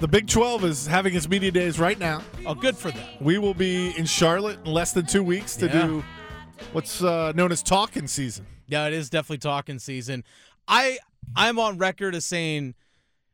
the 0.00 0.08
Big 0.08 0.26
12 0.26 0.64
is 0.64 0.86
having 0.86 1.14
its 1.14 1.28
media 1.28 1.50
days 1.50 1.78
right 1.78 1.98
now. 1.98 2.22
Oh, 2.46 2.54
good 2.54 2.76
for 2.76 2.90
them. 2.90 3.06
We 3.20 3.38
will 3.38 3.54
be 3.54 3.96
in 3.96 4.06
Charlotte 4.06 4.58
in 4.64 4.72
less 4.72 4.92
than 4.92 5.06
two 5.06 5.22
weeks 5.22 5.56
to 5.56 5.66
Yeah. 5.66 5.86
do 5.86 6.04
what's 6.72 7.02
uh, 7.02 7.32
known 7.34 7.52
as 7.52 7.62
talking 7.62 8.06
season. 8.06 8.46
Yeah, 8.66 8.86
it 8.86 8.92
is 8.92 9.10
definitely 9.10 9.38
talking 9.38 9.78
season. 9.78 10.24
I 10.66 10.98
I'm 11.36 11.58
on 11.58 11.78
record 11.78 12.14
as 12.14 12.24
saying 12.24 12.74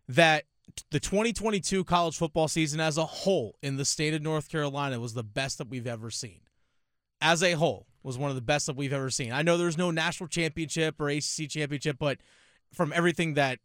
that 0.09 0.45
the 0.91 0.99
2022 1.01 1.85
college 1.85 2.17
football 2.17 2.49
season 2.49 2.81
as 2.81 2.99
a 2.99 3.05
whole 3.07 3.57
in 3.63 3.77
the 3.77 3.85
state 3.85 4.13
of 4.15 4.23
North 4.23 4.49
Carolina 4.49 4.99
was 5.01 5.15
the 5.15 5.23
best 5.23 5.59
that 5.59 5.69
we've 5.69 5.87
ever 5.87 6.11
seen. 6.11 6.41
As 7.21 7.43
a 7.43 7.53
whole, 7.53 7.87
was 8.03 8.19
one 8.19 8.29
of 8.31 8.37
the 8.37 8.43
best 8.43 8.67
that 8.67 8.77
we've 8.77 8.93
ever 8.93 9.09
seen. 9.11 9.33
I 9.33 9.43
know 9.43 9.57
there's 9.57 9.79
no 9.79 9.91
national 9.91 10.29
championship 10.29 11.01
or 11.01 11.09
ACC 11.09 11.49
championship, 11.49 11.97
but 11.99 12.19
from 12.75 12.93
everything 12.95 13.35
that 13.35 13.59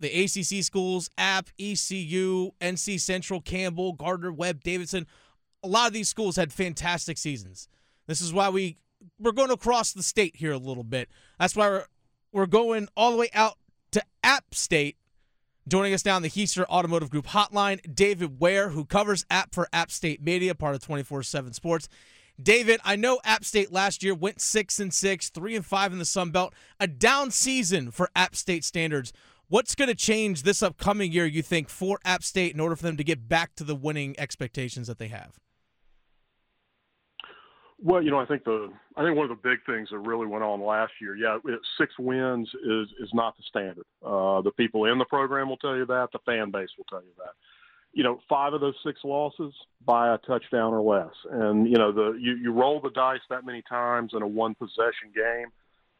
the 0.00 0.24
ACC 0.24 0.64
schools, 0.64 1.10
App, 1.18 1.48
ECU, 1.58 2.50
NC 2.60 3.00
Central, 3.00 3.40
Campbell, 3.40 3.92
Gardner 3.92 4.32
Webb, 4.32 4.62
Davidson, 4.62 5.06
a 5.62 5.68
lot 5.68 5.88
of 5.88 5.92
these 5.92 6.08
schools 6.08 6.36
had 6.36 6.52
fantastic 6.52 7.18
seasons. 7.18 7.68
This 8.06 8.20
is 8.20 8.32
why 8.32 8.48
we 8.48 8.78
we're 9.18 9.32
going 9.32 9.50
across 9.50 9.92
the 9.92 10.02
state 10.02 10.36
here 10.36 10.52
a 10.52 10.58
little 10.58 10.84
bit. 10.84 11.08
That's 11.38 11.56
why 11.56 11.68
we're 11.68 11.84
we're 12.32 12.46
going 12.46 12.88
all 12.96 13.12
the 13.12 13.16
way 13.16 13.30
out 13.34 13.56
to 13.92 14.02
App 14.22 14.54
State. 14.54 14.96
Joining 15.66 15.92
us 15.92 16.04
now 16.04 16.16
on 16.16 16.22
the 16.22 16.30
Heister 16.30 16.64
Automotive 16.64 17.10
Group 17.10 17.26
hotline, 17.26 17.94
David 17.94 18.40
Ware, 18.40 18.70
who 18.70 18.86
covers 18.86 19.26
App 19.30 19.54
for 19.54 19.68
App 19.72 19.90
State 19.90 20.22
Mania, 20.22 20.54
part 20.54 20.74
of 20.74 20.80
24/7 20.80 21.52
Sports. 21.52 21.88
David, 22.40 22.80
I 22.84 22.96
know 22.96 23.20
App 23.24 23.44
State 23.44 23.72
last 23.72 24.02
year 24.02 24.14
went 24.14 24.40
six 24.40 24.78
and 24.78 24.94
six, 24.94 25.28
three 25.28 25.56
and 25.56 25.66
five 25.66 25.92
in 25.92 25.98
the 25.98 26.04
Sun 26.04 26.30
Belt, 26.30 26.54
a 26.78 26.86
down 26.86 27.30
season 27.30 27.90
for 27.90 28.10
App 28.14 28.36
State 28.36 28.64
standards. 28.64 29.12
What's 29.50 29.74
going 29.74 29.88
to 29.88 29.94
change 29.94 30.42
this 30.42 30.62
upcoming 30.62 31.10
year, 31.10 31.24
you 31.24 31.40
think, 31.40 31.70
for 31.70 31.98
App 32.04 32.22
State 32.22 32.52
in 32.52 32.60
order 32.60 32.76
for 32.76 32.82
them 32.82 32.98
to 32.98 33.04
get 33.04 33.30
back 33.30 33.54
to 33.54 33.64
the 33.64 33.74
winning 33.74 34.14
expectations 34.18 34.88
that 34.88 34.98
they 34.98 35.08
have? 35.08 35.38
Well, 37.80 38.02
you 38.02 38.10
know, 38.10 38.18
I 38.18 38.26
think 38.26 38.44
the 38.44 38.68
I 38.96 39.04
think 39.04 39.16
one 39.16 39.30
of 39.30 39.30
the 39.30 39.48
big 39.48 39.60
things 39.64 39.88
that 39.90 39.98
really 40.00 40.26
went 40.26 40.44
on 40.44 40.60
last 40.60 40.92
year, 41.00 41.16
yeah, 41.16 41.38
it, 41.44 41.60
six 41.80 41.94
wins 41.98 42.46
is 42.62 42.88
is 43.00 43.08
not 43.14 43.36
the 43.38 43.42
standard. 43.48 43.86
Uh, 44.04 44.42
the 44.42 44.50
people 44.50 44.84
in 44.84 44.98
the 44.98 45.06
program 45.06 45.48
will 45.48 45.56
tell 45.56 45.76
you 45.76 45.86
that. 45.86 46.08
The 46.12 46.18
fan 46.26 46.50
base 46.50 46.68
will 46.76 46.86
tell 46.90 47.02
you 47.02 47.12
that. 47.16 47.32
You 47.94 48.02
know, 48.02 48.20
five 48.28 48.52
of 48.52 48.60
those 48.60 48.74
six 48.84 49.00
losses 49.02 49.54
by 49.86 50.12
a 50.12 50.18
touchdown 50.18 50.74
or 50.74 50.82
less, 50.82 51.14
and 51.30 51.66
you 51.66 51.78
know 51.78 51.92
the 51.92 52.18
you 52.20 52.34
you 52.34 52.52
roll 52.52 52.80
the 52.82 52.90
dice 52.90 53.20
that 53.30 53.46
many 53.46 53.62
times 53.66 54.10
in 54.12 54.20
a 54.20 54.28
one 54.28 54.54
possession 54.56 55.10
game. 55.14 55.46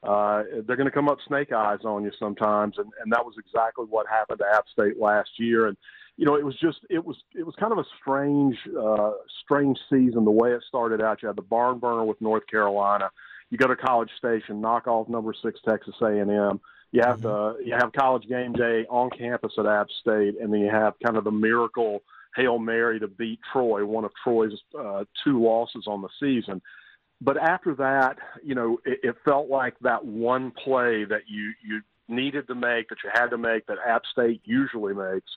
Uh, 0.03 0.45
they're 0.67 0.77
going 0.77 0.87
to 0.87 0.93
come 0.93 1.09
up 1.09 1.19
snake 1.27 1.53
eyes 1.53 1.81
on 1.85 2.05
you 2.05 2.13
sometimes, 2.19 2.79
and, 2.79 2.91
and 3.03 3.13
that 3.13 3.25
was 3.25 3.35
exactly 3.39 3.85
what 3.89 4.07
happened 4.07 4.39
to 4.39 4.57
App 4.57 4.65
State 4.73 4.99
last 4.99 5.31
year. 5.39 5.67
And 5.67 5.77
you 6.17 6.25
know, 6.25 6.37
it 6.37 6.45
was 6.45 6.57
just 6.61 6.79
it 6.89 7.05
was 7.05 7.17
it 7.35 7.45
was 7.45 7.55
kind 7.59 7.73
of 7.73 7.79
a 7.79 7.85
strange 8.01 8.57
uh, 8.79 9.13
strange 9.45 9.79
season 9.91 10.25
the 10.25 10.31
way 10.31 10.53
it 10.53 10.63
started 10.69 11.01
out. 11.01 11.23
You 11.23 11.29
had 11.29 11.37
the 11.37 11.43
barn 11.43 11.79
burner 11.79 12.05
with 12.05 12.21
North 12.21 12.47
Carolina. 12.47 13.11
You 13.51 13.59
go 13.59 13.67
to 13.67 13.77
College 13.77 14.11
Station, 14.19 14.61
knock 14.61 14.87
off 14.87 15.09
number 15.09 15.35
six 15.43 15.59
Texas 15.67 15.95
A 16.01 16.07
and 16.07 16.31
M. 16.31 16.61
You 16.93 17.03
have 17.05 17.21
the 17.21 17.59
you 17.65 17.75
have 17.79 17.93
College 17.93 18.27
Game 18.29 18.53
Day 18.53 18.87
on 18.89 19.11
campus 19.11 19.53
at 19.59 19.67
App 19.67 19.89
State, 20.01 20.37
and 20.41 20.53
then 20.53 20.61
you 20.61 20.71
have 20.71 20.95
kind 21.05 21.17
of 21.17 21.25
the 21.25 21.31
miracle 21.31 22.03
hail 22.37 22.59
mary 22.59 23.01
to 23.01 23.09
beat 23.09 23.41
Troy, 23.53 23.85
one 23.85 24.05
of 24.05 24.13
Troy's 24.23 24.53
uh, 24.79 25.05
two 25.25 25.43
losses 25.43 25.85
on 25.87 26.03
the 26.03 26.09
season. 26.21 26.63
But 27.21 27.37
after 27.37 27.75
that, 27.77 28.17
you 28.45 28.55
know, 28.55 28.79
it, 28.85 29.01
it 29.03 29.17
felt 29.25 29.49
like 29.49 29.75
that 29.81 30.05
one 30.05 30.53
play 30.53 31.05
that 31.05 31.23
you 31.27 31.53
you 31.65 31.81
needed 32.09 32.47
to 32.47 32.55
make, 32.55 32.89
that 32.89 32.99
you 33.05 33.11
had 33.13 33.29
to 33.29 33.39
make, 33.39 33.67
that 33.67 33.79
App 33.87 34.03
State 34.13 34.41
usually 34.45 34.95
makes 34.95 35.31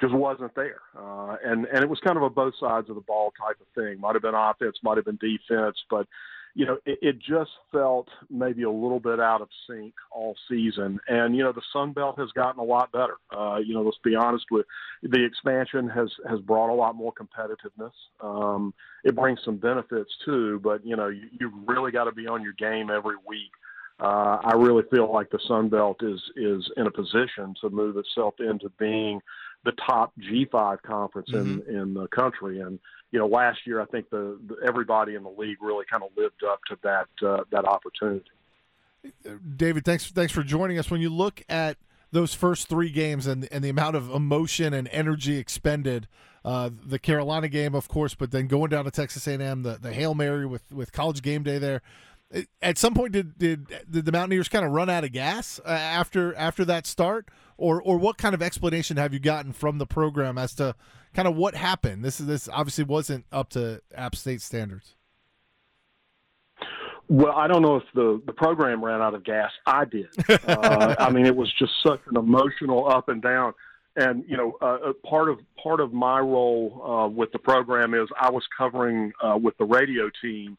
just 0.00 0.14
wasn't 0.14 0.54
there. 0.54 0.80
Uh, 0.98 1.36
and, 1.44 1.66
and 1.66 1.82
it 1.82 1.88
was 1.88 2.00
kind 2.00 2.16
of 2.16 2.22
a 2.22 2.30
both 2.30 2.54
sides 2.58 2.88
of 2.88 2.94
the 2.94 3.02
ball 3.02 3.32
type 3.38 3.56
of 3.60 3.66
thing. 3.74 4.00
Might 4.00 4.14
have 4.14 4.22
been 4.22 4.34
offense, 4.34 4.76
might 4.82 4.96
have 4.96 5.04
been 5.04 5.18
defense, 5.20 5.76
but, 5.90 6.06
you 6.54 6.66
know, 6.66 6.78
it, 6.84 6.98
it 7.02 7.18
just 7.18 7.50
felt 7.70 8.08
maybe 8.28 8.64
a 8.64 8.70
little 8.70 9.00
bit 9.00 9.20
out 9.20 9.40
of 9.40 9.48
sync 9.66 9.94
all 10.10 10.34
season. 10.48 10.98
And, 11.08 11.36
you 11.36 11.42
know, 11.42 11.52
the 11.52 11.62
Sun 11.72 11.92
Belt 11.92 12.18
has 12.18 12.30
gotten 12.32 12.60
a 12.60 12.64
lot 12.64 12.90
better. 12.92 13.16
Uh, 13.36 13.58
you 13.64 13.74
know, 13.74 13.82
let's 13.82 13.98
be 14.02 14.14
honest 14.14 14.46
with 14.50 14.66
the 15.02 15.24
expansion 15.24 15.88
has, 15.88 16.10
has 16.28 16.40
brought 16.40 16.72
a 16.72 16.74
lot 16.74 16.96
more 16.96 17.12
competitiveness. 17.12 17.92
Um, 18.20 18.74
it 19.04 19.14
brings 19.14 19.40
some 19.44 19.56
benefits 19.56 20.10
too, 20.24 20.60
but, 20.62 20.84
you 20.84 20.96
know, 20.96 21.08
you, 21.08 21.28
you 21.38 21.52
really 21.66 21.92
got 21.92 22.04
to 22.04 22.12
be 22.12 22.26
on 22.26 22.42
your 22.42 22.54
game 22.54 22.90
every 22.90 23.16
week. 23.26 23.52
Uh, 24.00 24.38
I 24.42 24.54
really 24.56 24.84
feel 24.90 25.12
like 25.12 25.28
the 25.28 25.38
Sun 25.46 25.68
Belt 25.68 25.98
is 26.02 26.20
is 26.34 26.66
in 26.78 26.86
a 26.86 26.90
position 26.90 27.54
to 27.60 27.68
move 27.68 27.98
itself 27.98 28.32
into 28.38 28.70
being 28.78 29.20
the 29.64 29.72
top 29.72 30.12
G5 30.18 30.82
conference 30.82 31.30
Mm-hmm. 31.30 31.70
in 31.70 31.76
in 31.76 31.94
the 31.94 32.06
country. 32.08 32.60
And 32.60 32.78
you 33.10 33.18
know, 33.18 33.26
last 33.26 33.58
year 33.66 33.80
I 33.80 33.86
think 33.86 34.08
the, 34.10 34.38
the 34.46 34.56
everybody 34.66 35.14
in 35.14 35.22
the 35.22 35.30
league 35.36 35.58
really 35.60 35.84
kind 35.90 36.02
of 36.02 36.10
lived 36.16 36.42
up 36.48 36.60
to 36.68 36.78
that 36.82 37.08
uh, 37.26 37.44
that 37.50 37.64
opportunity. 37.64 38.24
David, 39.56 39.84
thanks 39.84 40.10
thanks 40.10 40.32
for 40.32 40.42
joining 40.42 40.78
us. 40.78 40.90
When 40.90 41.00
you 41.00 41.10
look 41.10 41.42
at 41.48 41.76
those 42.12 42.34
first 42.34 42.68
three 42.68 42.90
games 42.90 43.26
and 43.26 43.48
and 43.50 43.64
the 43.64 43.68
amount 43.68 43.96
of 43.96 44.10
emotion 44.10 44.74
and 44.74 44.88
energy 44.88 45.38
expended, 45.38 46.06
uh, 46.44 46.70
the 46.86 46.98
Carolina 46.98 47.48
game, 47.48 47.74
of 47.74 47.88
course, 47.88 48.14
but 48.14 48.30
then 48.30 48.46
going 48.46 48.70
down 48.70 48.84
to 48.84 48.90
Texas 48.90 49.26
A&M, 49.26 49.62
the 49.62 49.78
the 49.80 49.92
hail 49.92 50.14
mary 50.14 50.46
with 50.46 50.70
with 50.72 50.92
College 50.92 51.22
Game 51.22 51.42
Day 51.42 51.58
there. 51.58 51.82
At 52.62 52.78
some 52.78 52.94
point, 52.94 53.12
did 53.12 53.38
did 53.38 53.66
did 53.90 54.04
the 54.04 54.12
Mountaineers 54.12 54.48
kind 54.48 54.64
of 54.64 54.70
run 54.70 54.88
out 54.88 55.02
of 55.02 55.10
gas 55.12 55.60
uh, 55.64 55.68
after 55.68 56.34
after 56.36 56.64
that 56.66 56.86
start, 56.86 57.28
or 57.60 57.82
or 57.82 57.98
what 57.98 58.18
kind 58.18 58.34
of 58.34 58.42
explanation 58.42 58.96
have 58.96 59.12
you 59.12 59.20
gotten 59.20 59.52
from 59.52 59.78
the 59.78 59.86
program 59.86 60.38
as 60.38 60.54
to 60.54 60.74
kind 61.14 61.28
of 61.28 61.36
what 61.36 61.54
happened? 61.54 62.04
This 62.04 62.20
is 62.20 62.26
this 62.26 62.48
obviously 62.48 62.84
wasn't 62.84 63.26
up 63.30 63.50
to 63.50 63.82
App 63.94 64.16
State 64.16 64.40
standards. 64.40 64.94
Well, 67.08 67.32
I 67.32 67.48
don't 67.48 67.62
know 67.62 67.76
if 67.76 67.84
the 67.94 68.22
the 68.24 68.32
program 68.32 68.84
ran 68.84 69.02
out 69.02 69.14
of 69.14 69.24
gas. 69.24 69.50
I 69.66 69.84
did. 69.84 70.08
Uh, 70.46 70.94
I 70.98 71.10
mean, 71.10 71.26
it 71.26 71.36
was 71.36 71.52
just 71.58 71.72
such 71.86 72.00
an 72.08 72.16
emotional 72.16 72.88
up 72.88 73.08
and 73.08 73.22
down. 73.22 73.52
And 73.96 74.24
you 74.26 74.36
know, 74.36 74.56
uh, 74.60 74.92
part 75.04 75.28
of 75.28 75.38
part 75.62 75.80
of 75.80 75.92
my 75.92 76.18
role 76.20 76.82
uh, 76.82 77.08
with 77.08 77.32
the 77.32 77.38
program 77.38 77.94
is 77.94 78.08
I 78.20 78.30
was 78.30 78.44
covering 78.56 79.12
uh, 79.22 79.36
with 79.36 79.56
the 79.58 79.64
radio 79.64 80.10
team 80.22 80.56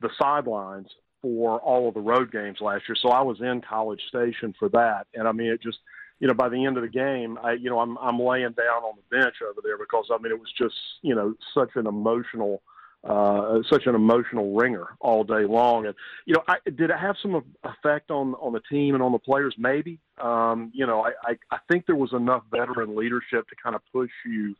the 0.00 0.10
sidelines 0.18 0.88
for 1.22 1.58
all 1.60 1.88
of 1.88 1.94
the 1.94 2.00
road 2.00 2.30
games 2.30 2.58
last 2.60 2.82
year. 2.86 2.96
So 3.00 3.08
I 3.08 3.22
was 3.22 3.40
in 3.40 3.62
College 3.62 4.02
Station 4.08 4.54
for 4.58 4.68
that. 4.70 5.06
And 5.14 5.26
I 5.26 5.32
mean, 5.32 5.46
it 5.46 5.62
just 5.62 5.78
you 6.20 6.28
know, 6.28 6.34
by 6.34 6.48
the 6.48 6.64
end 6.64 6.76
of 6.76 6.82
the 6.82 6.88
game, 6.88 7.38
I 7.42 7.52
you 7.52 7.70
know, 7.70 7.80
I'm 7.80 7.98
I'm 7.98 8.18
laying 8.18 8.52
down 8.52 8.82
on 8.82 8.94
the 8.96 9.16
bench 9.16 9.36
over 9.42 9.60
there 9.62 9.78
because 9.78 10.06
I 10.12 10.18
mean, 10.18 10.32
it 10.32 10.38
was 10.38 10.52
just 10.56 10.74
you 11.02 11.14
know 11.14 11.34
such 11.54 11.70
an 11.74 11.86
emotional 11.86 12.62
uh, 13.04 13.58
such 13.70 13.86
an 13.86 13.94
emotional 13.94 14.54
ringer 14.54 14.96
all 15.00 15.24
day 15.24 15.44
long. 15.44 15.86
And 15.86 15.94
you 16.24 16.34
know, 16.34 16.42
I, 16.48 16.56
did 16.64 16.90
it 16.90 16.98
have 16.98 17.16
some 17.20 17.42
effect 17.64 18.10
on 18.10 18.34
on 18.34 18.52
the 18.52 18.62
team 18.70 18.94
and 18.94 19.02
on 19.02 19.12
the 19.12 19.18
players? 19.18 19.54
Maybe. 19.58 19.98
Um, 20.22 20.70
you 20.74 20.86
know, 20.86 21.04
I, 21.04 21.10
I 21.24 21.36
I 21.50 21.58
think 21.70 21.86
there 21.86 21.96
was 21.96 22.12
enough 22.12 22.44
veteran 22.50 22.96
leadership 22.96 23.48
to 23.48 23.56
kind 23.62 23.76
of 23.76 23.82
push 23.92 24.10
you 24.24 24.54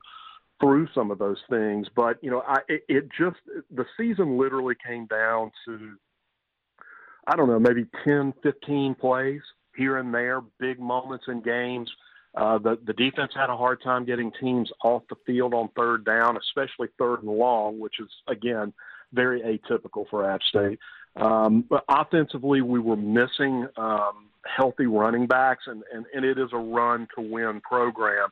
through 0.60 0.88
some 0.94 1.10
of 1.10 1.18
those 1.18 1.38
things. 1.48 1.86
But 1.94 2.22
you 2.22 2.30
know, 2.30 2.42
I 2.46 2.58
it, 2.68 2.84
it 2.88 3.08
just 3.16 3.36
the 3.70 3.86
season 3.96 4.38
literally 4.38 4.74
came 4.86 5.06
down 5.06 5.52
to 5.66 5.96
I 7.26 7.36
don't 7.36 7.48
know, 7.48 7.58
maybe 7.58 7.86
10, 8.04 8.34
15 8.42 8.96
plays 8.96 9.40
here 9.76 9.98
and 9.98 10.12
there, 10.12 10.40
big 10.58 10.78
moments 10.80 11.26
in 11.28 11.42
games. 11.42 11.90
Uh, 12.34 12.58
the 12.58 12.78
the 12.84 12.92
defense 12.94 13.32
had 13.34 13.48
a 13.48 13.56
hard 13.56 13.80
time 13.82 14.04
getting 14.04 14.32
teams 14.40 14.70
off 14.82 15.02
the 15.08 15.16
field 15.24 15.54
on 15.54 15.68
third 15.76 16.04
down, 16.04 16.36
especially 16.36 16.88
third 16.98 17.22
and 17.22 17.30
long, 17.30 17.78
which 17.78 18.00
is 18.00 18.08
again 18.26 18.72
very 19.12 19.40
atypical 19.40 20.04
for 20.10 20.28
App 20.28 20.42
State. 20.42 20.78
Um, 21.16 21.64
but 21.68 21.84
offensively, 21.88 22.60
we 22.60 22.80
were 22.80 22.96
missing 22.96 23.68
um, 23.76 24.30
healthy 24.44 24.86
running 24.86 25.26
backs, 25.26 25.64
and, 25.66 25.82
and 25.92 26.06
and 26.12 26.24
it 26.24 26.38
is 26.38 26.48
a 26.52 26.58
run 26.58 27.06
to 27.16 27.22
win 27.22 27.60
program. 27.60 28.30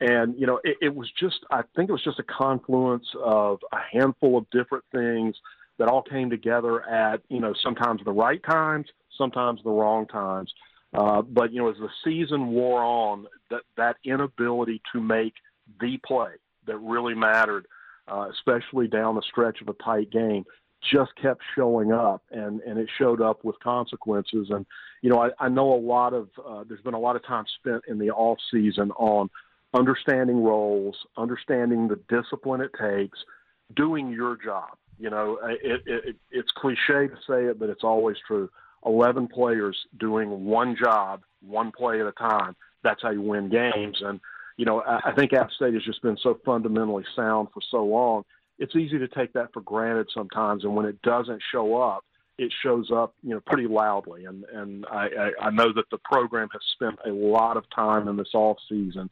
And 0.00 0.34
you 0.38 0.46
know, 0.46 0.60
it, 0.64 0.76
it 0.82 0.94
was 0.94 1.10
just 1.18 1.36
I 1.50 1.62
think 1.76 1.88
it 1.88 1.92
was 1.92 2.02
just 2.02 2.18
a 2.18 2.24
confluence 2.24 3.06
of 3.22 3.60
a 3.72 3.78
handful 3.92 4.36
of 4.36 4.50
different 4.50 4.84
things 4.92 5.36
that 5.78 5.88
all 5.88 6.02
came 6.02 6.30
together 6.30 6.82
at 6.88 7.22
you 7.28 7.40
know 7.40 7.54
sometimes 7.62 8.00
the 8.04 8.12
right 8.12 8.42
times, 8.42 8.86
sometimes 9.16 9.60
the 9.62 9.70
wrong 9.70 10.06
times. 10.06 10.52
Uh, 10.94 11.22
but 11.22 11.52
you 11.52 11.60
know, 11.60 11.68
as 11.68 11.76
the 11.78 11.88
season 12.04 12.48
wore 12.48 12.82
on, 12.82 13.26
that 13.50 13.62
that 13.76 13.96
inability 14.04 14.80
to 14.92 15.00
make 15.00 15.34
the 15.80 15.98
play 16.06 16.30
that 16.66 16.78
really 16.78 17.14
mattered, 17.14 17.66
uh, 18.08 18.28
especially 18.30 18.86
down 18.86 19.16
the 19.16 19.22
stretch 19.22 19.60
of 19.60 19.68
a 19.68 19.74
tight 19.82 20.10
game, 20.10 20.44
just 20.92 21.10
kept 21.20 21.42
showing 21.56 21.92
up, 21.92 22.22
and 22.30 22.60
and 22.60 22.78
it 22.78 22.88
showed 22.96 23.20
up 23.20 23.44
with 23.44 23.58
consequences. 23.60 24.48
And 24.50 24.66
you 25.02 25.10
know, 25.10 25.20
I, 25.20 25.30
I 25.44 25.48
know 25.48 25.74
a 25.74 25.80
lot 25.80 26.14
of 26.14 26.28
uh, 26.46 26.64
there's 26.68 26.82
been 26.82 26.94
a 26.94 27.00
lot 27.00 27.16
of 27.16 27.26
time 27.26 27.44
spent 27.58 27.82
in 27.88 27.98
the 27.98 28.10
off 28.10 28.38
season 28.52 28.92
on 28.92 29.28
understanding 29.72 30.44
roles, 30.44 30.96
understanding 31.16 31.88
the 31.88 31.98
discipline 32.08 32.60
it 32.60 32.70
takes, 32.80 33.18
doing 33.74 34.12
your 34.12 34.36
job. 34.36 34.70
You 34.98 35.10
know, 35.10 35.40
it, 35.42 35.82
it, 35.86 36.16
it's 36.30 36.50
cliche 36.52 37.08
to 37.08 37.16
say 37.28 37.46
it, 37.46 37.58
but 37.58 37.68
it's 37.68 37.82
always 37.82 38.16
true. 38.24 38.48
11 38.84 39.28
players 39.28 39.76
doing 39.98 40.44
one 40.44 40.76
job, 40.76 41.22
one 41.40 41.72
play 41.72 42.00
at 42.00 42.06
a 42.06 42.12
time. 42.12 42.54
That's 42.82 43.02
how 43.02 43.10
you 43.10 43.22
win 43.22 43.48
games. 43.48 43.98
And, 44.00 44.20
you 44.56 44.64
know, 44.64 44.82
I, 44.82 45.12
think 45.12 45.32
App 45.32 45.50
State 45.52 45.74
has 45.74 45.82
just 45.82 46.02
been 46.02 46.18
so 46.22 46.38
fundamentally 46.44 47.04
sound 47.16 47.48
for 47.52 47.60
so 47.70 47.84
long. 47.84 48.24
It's 48.58 48.76
easy 48.76 48.98
to 48.98 49.08
take 49.08 49.32
that 49.32 49.52
for 49.52 49.62
granted 49.62 50.08
sometimes, 50.14 50.64
and 50.64 50.76
when 50.76 50.86
it 50.86 51.02
doesn't 51.02 51.42
show 51.50 51.76
up, 51.80 52.04
it 52.38 52.52
shows 52.62 52.90
up, 52.92 53.14
you 53.22 53.30
know, 53.30 53.40
pretty 53.40 53.66
loudly. 53.66 54.26
And 54.26 54.44
and 54.52 54.86
I, 54.86 55.06
I, 55.06 55.46
I 55.46 55.50
know 55.50 55.72
that 55.72 55.90
the 55.90 55.98
program 55.98 56.48
has 56.52 56.62
spent 56.74 56.98
a 57.04 57.10
lot 57.10 57.56
of 57.56 57.64
time 57.74 58.06
in 58.06 58.16
this 58.16 58.32
off 58.34 58.58
season 58.68 59.10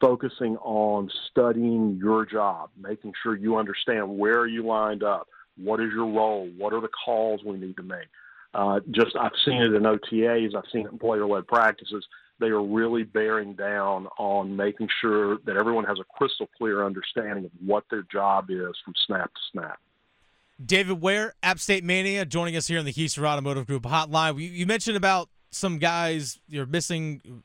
focusing 0.00 0.56
on 0.58 1.10
studying 1.30 1.98
your 2.00 2.24
job, 2.24 2.70
making 2.80 3.12
sure 3.22 3.36
you 3.36 3.56
understand 3.56 4.08
where 4.08 4.46
you 4.46 4.64
lined 4.64 5.02
up, 5.02 5.28
what 5.56 5.80
is 5.80 5.90
your 5.92 6.06
role, 6.06 6.48
what 6.56 6.72
are 6.72 6.80
the 6.80 6.88
calls 6.88 7.42
we 7.44 7.58
need 7.58 7.76
to 7.76 7.82
make. 7.82 8.08
Uh, 8.52 8.80
just 8.90 9.14
I've 9.16 9.32
seen 9.44 9.62
it 9.62 9.72
in 9.74 9.82
OTAs, 9.82 10.56
I've 10.56 10.64
seen 10.72 10.86
it 10.86 10.92
in 10.92 10.98
player-led 10.98 11.46
practices. 11.46 12.04
They 12.40 12.48
are 12.48 12.62
really 12.62 13.04
bearing 13.04 13.54
down 13.54 14.08
on 14.18 14.56
making 14.56 14.88
sure 15.00 15.38
that 15.44 15.56
everyone 15.56 15.84
has 15.84 15.98
a 16.00 16.04
crystal 16.04 16.48
clear 16.58 16.84
understanding 16.84 17.44
of 17.44 17.50
what 17.64 17.84
their 17.90 18.02
job 18.10 18.50
is 18.50 18.74
from 18.84 18.94
snap 19.06 19.32
to 19.32 19.40
snap. 19.52 19.78
David 20.64 21.00
Ware, 21.00 21.34
App 21.42 21.58
State 21.58 21.84
Mania, 21.84 22.24
joining 22.24 22.56
us 22.56 22.66
here 22.66 22.78
in 22.78 22.84
the 22.84 22.92
Keister 22.92 23.26
Automotive 23.26 23.66
Group 23.66 23.84
hotline. 23.84 24.38
You, 24.38 24.66
mentioned 24.66 24.96
about 24.96 25.28
some 25.50 25.78
guys 25.78 26.38
you're 26.48 26.66
missing 26.66 27.42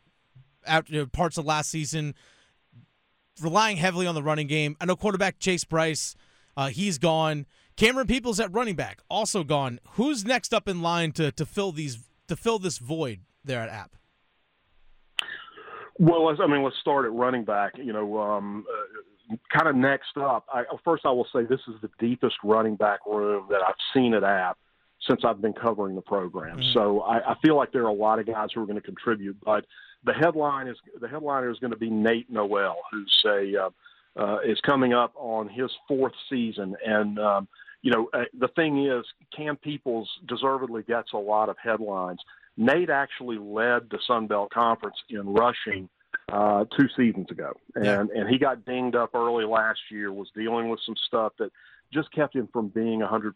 out 0.65 0.89
parts 1.11 1.37
of 1.37 1.45
last 1.45 1.69
season, 1.69 2.13
relying 3.41 3.77
heavily 3.77 4.07
on 4.07 4.15
the 4.15 4.23
running 4.23 4.47
game. 4.47 4.75
I 4.81 4.85
know 4.85 4.95
quarterback 4.95 5.39
Chase 5.39 5.63
Brice, 5.63 6.15
uh, 6.57 6.67
he's 6.67 6.97
gone. 6.97 7.45
Camerun 7.77 8.07
Peoples 8.07 8.39
at 8.39 8.53
running 8.53 8.75
back 8.75 9.01
also 9.09 9.43
gone. 9.43 9.79
Who's 9.91 10.25
next 10.25 10.53
up 10.53 10.67
in 10.67 10.81
line 10.81 11.11
to 11.13 11.31
to 11.31 11.45
fill 11.45 11.71
these 11.71 11.99
to 12.27 12.35
fill 12.35 12.59
this 12.59 12.77
void 12.77 13.21
there 13.43 13.61
at 13.61 13.69
App? 13.69 13.95
Well, 15.97 16.27
I 16.27 16.47
mean, 16.47 16.63
let's 16.63 16.77
start 16.81 17.05
at 17.05 17.13
running 17.13 17.45
back. 17.45 17.73
You 17.77 17.93
know, 17.93 18.19
um, 18.19 18.65
uh, 18.69 19.35
kind 19.53 19.67
of 19.67 19.75
next 19.75 20.17
up. 20.17 20.45
I, 20.51 20.63
first, 20.83 21.05
I 21.05 21.11
will 21.11 21.27
say 21.33 21.43
this 21.43 21.61
is 21.67 21.75
the 21.81 21.89
deepest 21.99 22.35
running 22.43 22.75
back 22.75 22.99
room 23.05 23.47
that 23.49 23.61
I've 23.65 23.75
seen 23.93 24.13
at 24.13 24.23
App 24.23 24.57
since 25.07 25.21
I've 25.23 25.41
been 25.41 25.53
covering 25.53 25.95
the 25.95 26.01
program. 26.01 26.57
Mm-hmm. 26.57 26.73
So 26.73 27.01
I, 27.01 27.31
I 27.31 27.35
feel 27.41 27.55
like 27.55 27.71
there 27.71 27.83
are 27.83 27.89
a 27.89 27.93
lot 27.93 28.19
of 28.19 28.25
guys 28.25 28.49
who 28.53 28.61
are 28.61 28.65
going 28.65 28.79
to 28.79 28.85
contribute. 28.85 29.37
But 29.43 29.65
the 30.03 30.13
headline 30.13 30.67
is 30.67 30.77
the 30.99 31.07
headliner 31.07 31.49
is 31.49 31.59
going 31.59 31.71
to 31.71 31.77
be 31.77 31.89
Nate 31.89 32.29
Noel, 32.29 32.77
who's 32.91 33.23
a 33.25 33.65
uh, 33.65 33.69
uh, 34.17 34.39
is 34.39 34.59
coming 34.65 34.93
up 34.93 35.13
on 35.15 35.49
his 35.49 35.69
fourth 35.87 36.13
season, 36.29 36.75
and 36.85 37.19
um, 37.19 37.47
you 37.85 37.91
know, 37.91 38.09
uh, 38.13 38.23
the 38.35 38.47
thing 38.47 38.83
is, 38.83 39.05
Cam 39.37 39.57
Peoples 39.57 40.09
deservedly 40.27 40.81
gets 40.81 41.13
a 41.13 41.17
lot 41.17 41.49
of 41.49 41.55
headlines. 41.61 42.19
Nate 42.57 42.89
actually 42.89 43.37
led 43.37 43.91
the 43.91 43.99
Sun 44.07 44.25
Belt 44.25 44.49
Conference 44.49 44.95
in 45.07 45.35
rushing 45.35 45.87
uh, 46.33 46.65
two 46.75 46.87
seasons 46.97 47.29
ago, 47.29 47.53
and 47.75 47.85
yeah. 47.85 47.99
and 48.19 48.27
he 48.27 48.39
got 48.39 48.65
dinged 48.65 48.95
up 48.95 49.13
early 49.13 49.45
last 49.45 49.79
year. 49.91 50.11
Was 50.11 50.29
dealing 50.35 50.69
with 50.69 50.79
some 50.83 50.95
stuff 51.05 51.33
that 51.37 51.51
just 51.93 52.11
kept 52.11 52.35
him 52.35 52.49
from 52.51 52.69
being 52.69 53.03
a 53.03 53.07
100% 53.07 53.33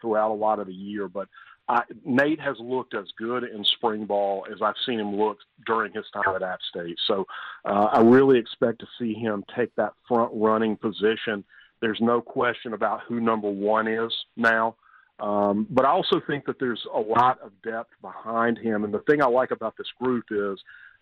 throughout 0.00 0.30
a 0.30 0.34
lot 0.34 0.58
of 0.58 0.68
the 0.68 0.72
year. 0.72 1.06
But 1.06 1.28
I, 1.68 1.82
Nate 2.02 2.40
has 2.40 2.56
looked 2.60 2.94
as 2.94 3.08
good 3.18 3.44
in 3.44 3.62
spring 3.76 4.06
ball 4.06 4.46
as 4.50 4.62
I've 4.62 4.74
seen 4.86 5.00
him 5.00 5.16
look 5.16 5.36
during 5.66 5.92
his 5.92 6.06
time 6.14 6.34
at 6.34 6.42
App 6.42 6.60
State. 6.70 6.96
So 7.06 7.26
uh, 7.66 7.88
I 7.92 8.00
really 8.00 8.38
expect 8.38 8.78
to 8.80 8.86
see 8.98 9.12
him 9.12 9.44
take 9.54 9.74
that 9.74 9.92
front 10.08 10.30
running 10.32 10.78
position 10.78 11.44
there's 11.82 11.98
no 12.00 12.22
question 12.22 12.72
about 12.72 13.00
who 13.06 13.20
number 13.20 13.50
one 13.50 13.86
is 13.86 14.12
now. 14.36 14.76
Um, 15.20 15.66
but 15.68 15.84
I 15.84 15.90
also 15.90 16.20
think 16.26 16.46
that 16.46 16.58
there's 16.58 16.82
a 16.94 16.98
lot 16.98 17.38
of 17.40 17.50
depth 17.62 17.90
behind 18.00 18.56
him. 18.56 18.84
And 18.84 18.94
the 18.94 19.00
thing 19.00 19.20
I 19.20 19.26
like 19.26 19.50
about 19.50 19.74
this 19.76 19.88
group 20.00 20.24
is 20.30 20.58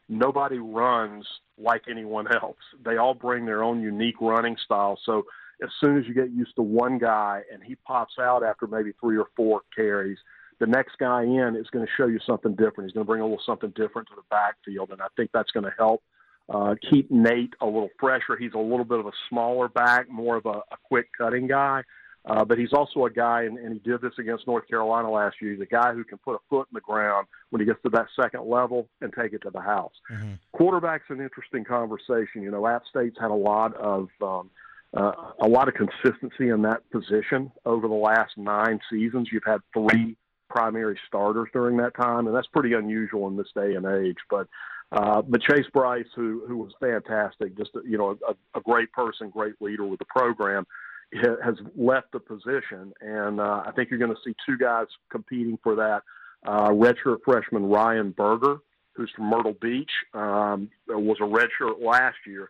nobody 0.09 0.59
runs 0.59 1.27
like 1.57 1.83
anyone 1.89 2.27
else. 2.35 2.57
They 2.85 2.97
all 2.97 3.15
bring 3.15 3.47
their 3.47 3.63
own 3.63 3.81
unique 3.81 4.21
running 4.21 4.57
style. 4.65 4.99
So 5.05 5.25
as 5.63 5.69
soon 5.81 5.99
as 5.99 6.07
you 6.07 6.15
get 6.15 6.31
used 6.31 6.57
to 6.57 6.63
one 6.63 6.99
guy 6.99 7.43
and 7.53 7.63
he 7.63 7.77
pops 7.77 8.15
out 8.19 8.43
after 8.43 8.67
maybe 8.67 8.93
three 9.01 9.19
or 9.19 9.29
four 9.37 9.61
carries, 9.75 10.19
the 10.59 10.67
next 10.67 10.97
guy 10.99 11.23
in 11.23 11.57
is 11.57 11.69
going 11.71 11.85
to 11.87 11.93
show 11.97 12.07
you 12.07 12.19
something 12.27 12.53
different. 12.55 12.91
He's 12.91 12.95
going 12.95 13.07
to 13.07 13.11
bring 13.11 13.21
a 13.21 13.25
little 13.25 13.43
something 13.45 13.71
different 13.71 14.09
to 14.09 14.15
the 14.17 14.25
backfield. 14.31 14.91
And 14.91 15.01
I 15.01 15.07
think 15.17 15.31
that's 15.33 15.51
going 15.51 15.65
to 15.65 15.73
help 15.79 16.03
uh, 16.51 16.75
keep 16.91 17.11
Nate 17.11 17.55
a 17.61 17.67
little 17.67 17.91
fresher. 17.99 18.37
He's 18.37 18.55
a 18.55 18.59
little 18.59 18.85
bit 18.85 18.99
of 18.99 19.07
a 19.07 19.13
smaller 19.29 19.69
back, 19.69 20.11
more 20.11 20.37
of 20.37 20.47
a, 20.47 20.59
a 20.73 20.77
quick 20.85 21.09
cutting 21.17 21.47
guy. 21.47 21.83
Uh, 22.27 22.45
but 22.45 22.59
he's 22.59 22.73
also 22.75 23.07
a 23.07 23.11
guy, 23.11 23.45
and, 23.45 23.57
and 23.57 23.73
he 23.73 23.79
did 23.79 24.03
this 24.03 24.13
against 24.19 24.47
North 24.47 24.69
Carolina 24.69 25.11
last 25.11 25.37
year. 25.41 25.53
He's 25.53 25.63
a 25.63 25.67
guy 25.67 25.95
who 25.95 26.05
can 26.05 26.19
put 26.19 26.35
a 26.35 26.39
foot 26.51 26.69
in 26.71 26.75
the 26.75 26.81
ground 26.81 27.27
when 27.49 27.61
he 27.61 27.67
gets 27.67 27.81
to 27.83 27.89
that 27.91 28.09
second 28.21 28.47
level 28.47 28.89
and 29.01 29.11
take 29.19 29.33
it 29.33 29.41
to 29.43 29.51
the 29.51 29.61
house. 29.61 29.95
Mm-hmm. 30.13 30.33
Quarterback's 30.53 31.07
an 31.09 31.23
interesting 31.23 31.65
conversation. 31.65 32.43
You 32.43 32.51
know, 32.51 32.67
App 32.67 32.83
State's 32.91 33.17
had 33.19 33.31
a 33.31 33.35
lot 33.35 33.75
of 33.77 34.09
um, 34.21 34.51
uh, 34.95 35.13
a 35.41 35.49
lot 35.49 35.69
of 35.69 35.75
consistency 35.75 36.49
in 36.49 36.63
that 36.63 36.83
position 36.91 37.53
over 37.65 37.89
the 37.89 37.95
last 37.95 38.37
nine 38.37 38.81
seasons. 38.91 39.29
You've 39.33 39.45
had 39.47 39.61
three 39.73 40.17
primary 40.51 40.99
starters 41.07 41.49
during 41.53 41.79
that 41.79 41.95
time, 41.95 42.27
and 42.27 42.37
that's 42.37 42.49
pretty 42.49 42.75
unusual 42.75 43.29
in 43.29 43.37
this 43.37 43.47
day 43.55 43.77
and 43.77 43.87
age. 43.87 44.19
But 44.29 44.47
uh, 44.93 45.23
but 45.23 45.41
Chase 45.43 45.67
Brice, 45.73 46.07
who 46.17 46.45
who 46.47 46.57
was 46.57 46.73
fantastic, 46.81 47.57
just 47.57 47.71
you 47.87 47.97
know 47.97 48.19
a, 48.29 48.59
a 48.59 48.63
great 48.63 48.93
person, 48.93 49.31
great 49.31 49.55
leader 49.61 49.85
with 49.85 50.01
the 50.01 50.05
program, 50.07 50.67
has 51.13 51.55
left 51.77 52.13
the 52.13 52.21
position, 52.21 52.93
and 53.01 53.41
uh, 53.41 53.63
I 53.67 53.73
think 53.75 53.91
you're 53.91 53.99
going 53.99 54.15
to 54.15 54.21
see 54.25 54.35
two 54.47 54.59
guys 54.59 54.87
competing 55.11 55.59
for 55.63 55.77
that. 55.77 56.03
Uh, 56.45 56.71
redshirt 56.71 57.19
freshman 57.25 57.67
Ryan 57.67 58.13
Burger, 58.13 58.59
who's 58.95 59.11
from 59.15 59.27
Myrtle 59.27 59.57
Beach, 59.61 59.91
um, 60.15 60.71
was 60.89 61.19
a 61.21 61.25
redshirt 61.25 61.85
last 61.85 62.17
year. 62.27 62.49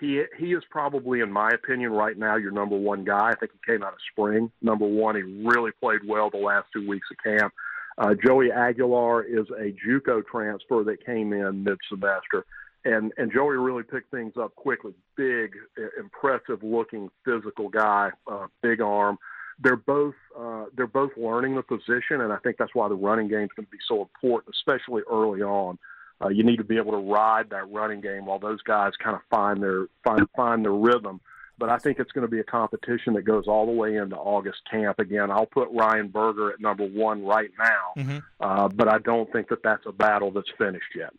He 0.00 0.22
he 0.38 0.52
is 0.52 0.62
probably, 0.70 1.20
in 1.20 1.30
my 1.30 1.50
opinion, 1.50 1.92
right 1.92 2.16
now 2.16 2.36
your 2.36 2.52
number 2.52 2.76
one 2.76 3.04
guy. 3.04 3.30
I 3.30 3.34
think 3.34 3.52
he 3.52 3.72
came 3.72 3.82
out 3.82 3.92
of 3.92 3.98
spring 4.10 4.50
number 4.62 4.86
one. 4.86 5.14
He 5.16 5.22
really 5.22 5.72
played 5.80 6.00
well 6.06 6.30
the 6.30 6.38
last 6.38 6.68
two 6.72 6.88
weeks 6.88 7.08
of 7.10 7.18
camp. 7.22 7.52
Uh, 7.98 8.14
Joey 8.24 8.50
Aguilar 8.50 9.24
is 9.24 9.46
a 9.50 9.74
JUCO 9.86 10.26
transfer 10.26 10.82
that 10.84 11.04
came 11.04 11.32
in 11.32 11.64
mid-semester, 11.64 12.44
and 12.84 13.12
and 13.16 13.32
Joey 13.32 13.56
really 13.56 13.82
picked 13.82 14.10
things 14.10 14.32
up 14.40 14.54
quickly. 14.54 14.92
Big, 15.16 15.52
impressive 15.98 16.62
looking, 16.62 17.10
physical 17.24 17.68
guy, 17.68 18.10
uh, 18.26 18.46
big 18.62 18.80
arm. 18.80 19.18
They're 19.62 19.76
both 19.76 20.14
uh, 20.38 20.66
they're 20.74 20.86
both 20.86 21.12
learning 21.16 21.54
the 21.54 21.62
position, 21.62 22.22
and 22.22 22.32
I 22.32 22.38
think 22.38 22.56
that's 22.56 22.74
why 22.74 22.88
the 22.88 22.94
running 22.94 23.28
game 23.28 23.44
is 23.44 23.50
going 23.54 23.66
to 23.66 23.70
be 23.70 23.78
so 23.86 24.00
important, 24.00 24.54
especially 24.54 25.02
early 25.10 25.42
on. 25.42 25.78
Uh, 26.22 26.28
you 26.28 26.44
need 26.44 26.56
to 26.56 26.64
be 26.64 26.76
able 26.76 26.92
to 26.92 27.12
ride 27.12 27.50
that 27.50 27.70
running 27.70 28.00
game 28.00 28.26
while 28.26 28.38
those 28.38 28.62
guys 28.62 28.92
kind 29.02 29.16
of 29.16 29.22
find 29.30 29.62
their 29.62 29.86
find 30.02 30.26
find 30.34 30.64
their 30.64 30.72
rhythm 30.72 31.20
but 31.62 31.70
I 31.70 31.78
think 31.78 32.00
it's 32.00 32.10
going 32.10 32.26
to 32.26 32.28
be 32.28 32.40
a 32.40 32.44
competition 32.44 33.12
that 33.12 33.22
goes 33.22 33.46
all 33.46 33.66
the 33.66 33.72
way 33.72 33.94
into 33.94 34.16
August 34.16 34.58
camp. 34.68 34.98
Again, 34.98 35.30
I'll 35.30 35.46
put 35.46 35.68
Ryan 35.70 36.08
Burger 36.08 36.52
at 36.52 36.58
number 36.60 36.84
one 36.84 37.24
right 37.24 37.50
now, 37.56 38.02
mm-hmm. 38.02 38.18
uh, 38.40 38.66
but 38.66 38.88
I 38.88 38.98
don't 38.98 39.30
think 39.32 39.48
that 39.50 39.62
that's 39.62 39.86
a 39.86 39.92
battle 39.92 40.32
that's 40.32 40.50
finished 40.58 40.92
yet. 40.96 41.12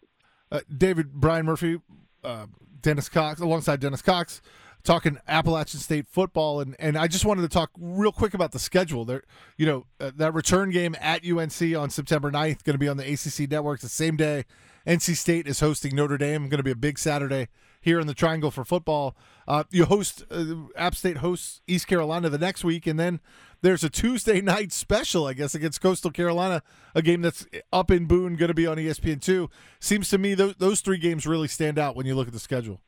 Uh, 0.51 0.59
David, 0.77 1.13
Brian 1.13 1.45
Murphy, 1.45 1.79
uh, 2.25 2.47
Dennis 2.81 3.07
Cox, 3.07 3.39
alongside 3.39 3.79
Dennis 3.79 4.01
Cox, 4.01 4.41
talking 4.83 5.17
Appalachian 5.29 5.79
State 5.79 6.07
football, 6.09 6.59
and, 6.59 6.75
and 6.77 6.97
I 6.97 7.07
just 7.07 7.23
wanted 7.23 7.43
to 7.43 7.47
talk 7.47 7.71
real 7.79 8.11
quick 8.11 8.33
about 8.33 8.51
the 8.51 8.59
schedule. 8.59 9.05
There, 9.05 9.23
you 9.55 9.65
know, 9.65 9.85
uh, 10.01 10.11
that 10.17 10.33
return 10.33 10.71
game 10.71 10.93
at 10.99 11.25
UNC 11.25 11.73
on 11.73 11.89
September 11.89 12.29
9th, 12.29 12.65
going 12.65 12.73
to 12.73 12.77
be 12.77 12.89
on 12.89 12.97
the 12.97 13.09
ACC 13.09 13.49
network 13.49 13.79
the 13.79 13.87
same 13.87 14.17
day. 14.17 14.43
NC 14.85 15.15
State 15.15 15.47
is 15.47 15.61
hosting 15.61 15.95
Notre 15.95 16.17
Dame. 16.17 16.49
Going 16.49 16.57
to 16.57 16.63
be 16.63 16.71
a 16.71 16.75
big 16.75 16.99
Saturday 16.99 17.47
here 17.83 17.99
in 17.99 18.07
the 18.07 18.13
Triangle 18.13 18.49
for 18.49 18.63
football. 18.63 19.15
Uh, 19.47 19.65
you 19.69 19.85
host 19.85 20.23
uh, 20.31 20.55
App 20.75 20.95
State 20.95 21.17
hosts 21.17 21.61
East 21.67 21.85
Carolina 21.85 22.29
the 22.29 22.37
next 22.37 22.63
week, 22.63 22.87
and 22.87 22.97
then 22.97 23.19
there's 23.61 23.83
a 23.83 23.89
Tuesday 23.89 24.41
night 24.53 24.71
special, 24.71 25.27
I 25.27 25.33
guess, 25.33 25.53
against 25.53 25.81
Coastal 25.81 26.09
Carolina, 26.09 26.63
a 26.95 27.01
game 27.01 27.21
that's 27.21 27.45
up 27.71 27.91
in 27.91 28.05
Boone, 28.05 28.35
going 28.37 28.47
to 28.47 28.53
be 28.53 28.65
on 28.65 28.77
ESPN 28.77 29.21
two. 29.21 29.49
Seems 29.79 30.09
to 30.09 30.17
me 30.17 30.33
those 30.33 30.55
those 30.55 30.79
three 30.79 30.97
games 30.97 31.27
really 31.27 31.49
stand 31.49 31.77
out 31.77 31.95
when 31.95 32.05
you 32.05 32.15
look 32.15 32.27
at 32.27 32.33
the 32.33 32.39
schedule. 32.39 32.81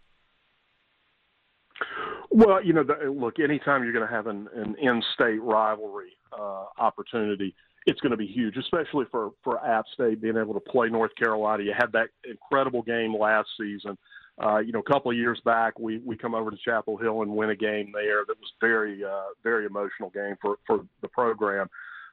Well, 2.32 2.64
you 2.64 2.74
know, 2.74 2.84
the, 2.84 3.10
look, 3.10 3.40
anytime 3.40 3.84
you're 3.84 3.94
going 3.94 4.08
to 4.08 4.14
have 4.14 4.28
an, 4.28 4.50
an 4.54 4.75
in-state 4.82 5.42
rivalry 5.42 6.18
uh, 6.38 6.66
opportunity, 6.78 7.56
it's 7.86 8.00
going 8.02 8.12
to 8.12 8.18
be 8.18 8.28
huge, 8.28 8.56
especially 8.58 9.06
for 9.12 9.32
for 9.44 9.64
App 9.66 9.86
State 9.94 10.22
being 10.22 10.38
able 10.38 10.54
to 10.54 10.60
play 10.62 10.88
North 10.88 11.16
Carolina. 11.16 11.64
You 11.64 11.74
had 11.78 11.92
that 11.92 12.08
incredible 12.30 12.82
game 12.82 13.14
last 13.18 13.50
season 13.60 13.98
uh, 14.44 14.58
you 14.58 14.74
know, 14.74 14.80
a 14.80 14.84
couple 14.92 15.12
of 15.12 15.18
years 15.18 15.39
back, 15.46 15.80
we 15.80 16.00
we 16.00 16.18
come 16.18 16.36
over 16.36 16.51
to 16.51 16.58
Chapel 16.58 16.98
Hill 16.98 17.22
and 17.22 17.36
win 17.36 17.51
a 17.51 17.56
game 17.56 17.92
there 17.94 18.25
that 18.27 18.38
was 18.38 18.51
very 18.60 19.04
uh, 19.04 19.27
very 19.44 19.65
emotional 19.65 20.10
game 20.10 20.36
for 20.42 20.58
for 20.68 20.86
the 21.01 21.08
program. 21.08 21.70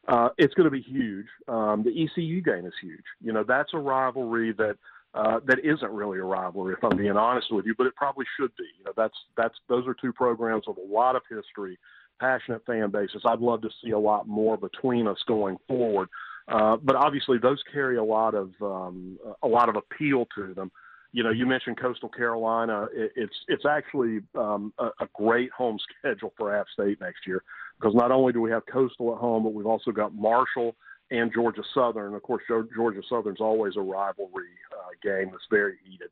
Uh, 0.06 0.28
it's 0.38 0.54
going 0.54 0.64
to 0.64 0.70
be 0.70 0.80
huge. 0.80 1.26
Um, 1.48 1.84
the 1.84 1.90
ECU 1.90 2.42
game 2.42 2.66
is 2.66 2.72
huge. 2.80 3.04
You 3.20 3.32
know, 3.32 3.44
that's 3.46 3.70
a 3.72 3.78
rivalry 3.78 4.52
that 4.52 4.76
uh, 5.14 5.40
that 5.46 5.58
isn't 5.64 5.90
really 5.90 6.18
a 6.18 6.24
rivalry, 6.24 6.74
if 6.74 6.84
I'm 6.84 6.96
being 6.96 7.16
honest 7.16 7.52
with 7.52 7.66
you, 7.66 7.74
but 7.76 7.86
it 7.86 7.96
probably 7.96 8.24
should 8.38 8.54
be. 8.56 8.64
You 8.78 8.84
know, 8.84 8.92
that's 8.96 9.16
that's 9.36 9.54
those 9.68 9.86
are 9.88 9.94
two 9.94 10.12
programs 10.12 10.64
with 10.68 10.78
a 10.78 10.92
lot 10.92 11.16
of 11.16 11.22
history, 11.28 11.76
passionate 12.20 12.64
fan 12.66 12.90
bases. 12.90 13.22
I'd 13.24 13.40
love 13.40 13.62
to 13.62 13.70
see 13.84 13.90
a 13.90 13.98
lot 13.98 14.28
more 14.28 14.56
between 14.56 15.08
us 15.08 15.18
going 15.26 15.56
forward. 15.66 16.08
Uh, 16.48 16.76
but 16.76 16.96
obviously, 16.96 17.38
those 17.38 17.62
carry 17.72 17.96
a 17.96 18.04
lot 18.04 18.34
of 18.34 18.50
um, 18.60 19.18
a 19.42 19.48
lot 19.48 19.68
of 19.68 19.76
appeal 19.76 20.26
to 20.36 20.54
them 20.54 20.70
you 21.12 21.22
know, 21.22 21.30
you 21.30 21.46
mentioned 21.46 21.78
Coastal 21.78 22.08
Carolina. 22.08 22.86
It, 22.94 23.12
it's 23.16 23.36
it's 23.48 23.64
actually 23.66 24.20
um, 24.34 24.72
a, 24.78 24.86
a 25.00 25.08
great 25.14 25.50
home 25.52 25.78
schedule 25.98 26.32
for 26.36 26.54
App 26.54 26.66
State 26.72 27.00
next 27.00 27.26
year 27.26 27.42
because 27.78 27.94
not 27.94 28.10
only 28.10 28.32
do 28.32 28.40
we 28.40 28.50
have 28.50 28.64
Coastal 28.66 29.12
at 29.12 29.18
home, 29.18 29.44
but 29.44 29.52
we've 29.52 29.66
also 29.66 29.90
got 29.90 30.14
Marshall 30.14 30.74
and 31.10 31.32
Georgia 31.32 31.62
Southern. 31.74 32.14
Of 32.14 32.22
course, 32.22 32.42
Georgia 32.48 33.02
Southern's 33.08 33.40
always 33.40 33.76
a 33.76 33.80
rivalry 33.80 34.48
uh, 34.72 34.90
game 35.02 35.28
that's 35.30 35.44
very 35.50 35.76
heated. 35.84 36.08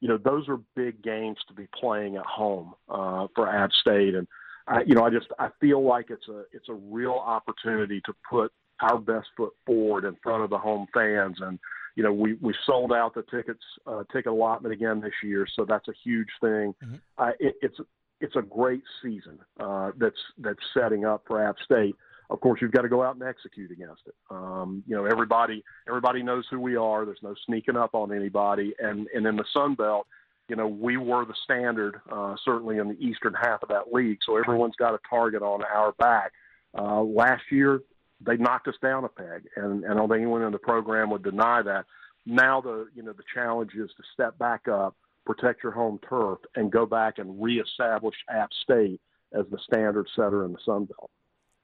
You 0.00 0.08
know, 0.08 0.18
those 0.18 0.48
are 0.48 0.58
big 0.76 1.02
games 1.02 1.38
to 1.48 1.54
be 1.54 1.66
playing 1.78 2.16
at 2.16 2.26
home 2.26 2.74
uh, 2.88 3.26
for 3.34 3.48
App 3.48 3.70
State, 3.72 4.14
and 4.14 4.28
I, 4.68 4.82
you 4.86 4.94
know, 4.94 5.04
I 5.04 5.10
just 5.10 5.26
I 5.38 5.48
feel 5.60 5.84
like 5.84 6.10
it's 6.10 6.28
a 6.28 6.44
it's 6.52 6.68
a 6.68 6.74
real 6.74 7.20
opportunity 7.26 8.00
to 8.02 8.14
put 8.28 8.52
our 8.80 8.98
best 8.98 9.28
foot 9.36 9.52
forward 9.66 10.04
in 10.04 10.16
front 10.22 10.42
of 10.42 10.50
the 10.50 10.58
home 10.58 10.86
fans 10.92 11.38
and 11.40 11.58
you 11.96 12.02
know, 12.02 12.12
we 12.12 12.34
we 12.34 12.54
sold 12.66 12.92
out 12.92 13.14
the 13.14 13.22
tickets 13.22 13.62
uh, 13.86 14.02
ticket 14.12 14.32
allotment 14.32 14.72
again 14.72 15.00
this 15.00 15.12
year, 15.22 15.46
so 15.54 15.64
that's 15.64 15.88
a 15.88 15.94
huge 16.02 16.28
thing. 16.40 16.74
Mm-hmm. 16.84 16.94
Uh, 17.18 17.30
it, 17.38 17.54
it's 17.62 17.78
it's 18.20 18.36
a 18.36 18.42
great 18.42 18.82
season 19.02 19.38
uh, 19.60 19.92
that's 19.98 20.18
that's 20.38 20.58
setting 20.72 21.04
up 21.04 21.22
for 21.26 21.42
App 21.46 21.56
State. 21.64 21.94
Of 22.30 22.40
course, 22.40 22.60
you've 22.62 22.72
got 22.72 22.82
to 22.82 22.88
go 22.88 23.02
out 23.02 23.14
and 23.14 23.22
execute 23.22 23.70
against 23.70 24.02
it. 24.06 24.14
Um, 24.30 24.82
you 24.86 24.96
know, 24.96 25.04
everybody 25.04 25.62
everybody 25.88 26.22
knows 26.22 26.44
who 26.50 26.58
we 26.58 26.76
are. 26.76 27.04
There's 27.04 27.22
no 27.22 27.34
sneaking 27.46 27.76
up 27.76 27.94
on 27.94 28.12
anybody, 28.12 28.74
and 28.78 29.06
and 29.14 29.26
in 29.26 29.36
the 29.36 29.44
Sun 29.52 29.74
Belt, 29.74 30.06
you 30.48 30.56
know, 30.56 30.66
we 30.66 30.96
were 30.96 31.24
the 31.24 31.34
standard, 31.44 32.00
uh, 32.10 32.34
certainly 32.44 32.78
in 32.78 32.88
the 32.88 32.98
eastern 32.98 33.34
half 33.34 33.62
of 33.62 33.68
that 33.68 33.92
league. 33.92 34.18
So 34.26 34.36
everyone's 34.36 34.76
got 34.76 34.94
a 34.94 34.98
target 35.08 35.42
on 35.42 35.62
our 35.62 35.92
back. 35.92 36.32
Uh, 36.76 37.02
last 37.02 37.42
year, 37.50 37.80
they 38.20 38.36
knocked 38.36 38.68
us 38.68 38.74
down 38.82 39.04
a 39.04 39.08
peg, 39.08 39.44
and, 39.56 39.84
and 39.84 39.92
I 39.92 39.96
don't 39.96 40.08
think 40.08 40.22
anyone 40.22 40.42
in 40.42 40.52
the 40.52 40.58
program 40.58 41.10
would 41.10 41.22
deny 41.22 41.62
that. 41.62 41.84
Now 42.26 42.60
the 42.60 42.86
you 42.94 43.02
know 43.02 43.12
the 43.12 43.22
challenge 43.34 43.72
is 43.74 43.90
to 43.96 44.02
step 44.12 44.38
back 44.38 44.66
up, 44.68 44.96
protect 45.26 45.62
your 45.62 45.72
home 45.72 45.98
turf, 46.08 46.38
and 46.56 46.70
go 46.70 46.86
back 46.86 47.18
and 47.18 47.42
reestablish 47.42 48.14
App 48.30 48.50
State 48.62 49.00
as 49.38 49.44
the 49.50 49.58
standard 49.66 50.08
setter 50.16 50.44
in 50.44 50.52
the 50.52 50.58
Sun 50.64 50.86
Belt. 50.86 51.10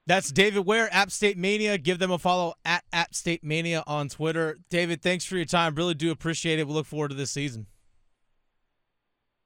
That's 0.07 0.31
David 0.31 0.65
Ware, 0.65 0.89
App 0.91 1.11
State 1.11 1.37
Mania. 1.37 1.77
Give 1.77 1.99
them 1.99 2.11
a 2.11 2.17
follow 2.17 2.55
at 2.65 2.83
App 2.91 3.13
State 3.15 3.43
Mania 3.43 3.83
on 3.87 4.09
Twitter. 4.09 4.59
David, 4.69 5.01
thanks 5.01 5.25
for 5.25 5.35
your 5.35 5.45
time. 5.45 5.75
Really 5.75 5.93
do 5.93 6.11
appreciate 6.11 6.59
it. 6.59 6.67
We 6.67 6.73
look 6.73 6.87
forward 6.87 7.09
to 7.09 7.15
this 7.15 7.31
season. 7.31 7.67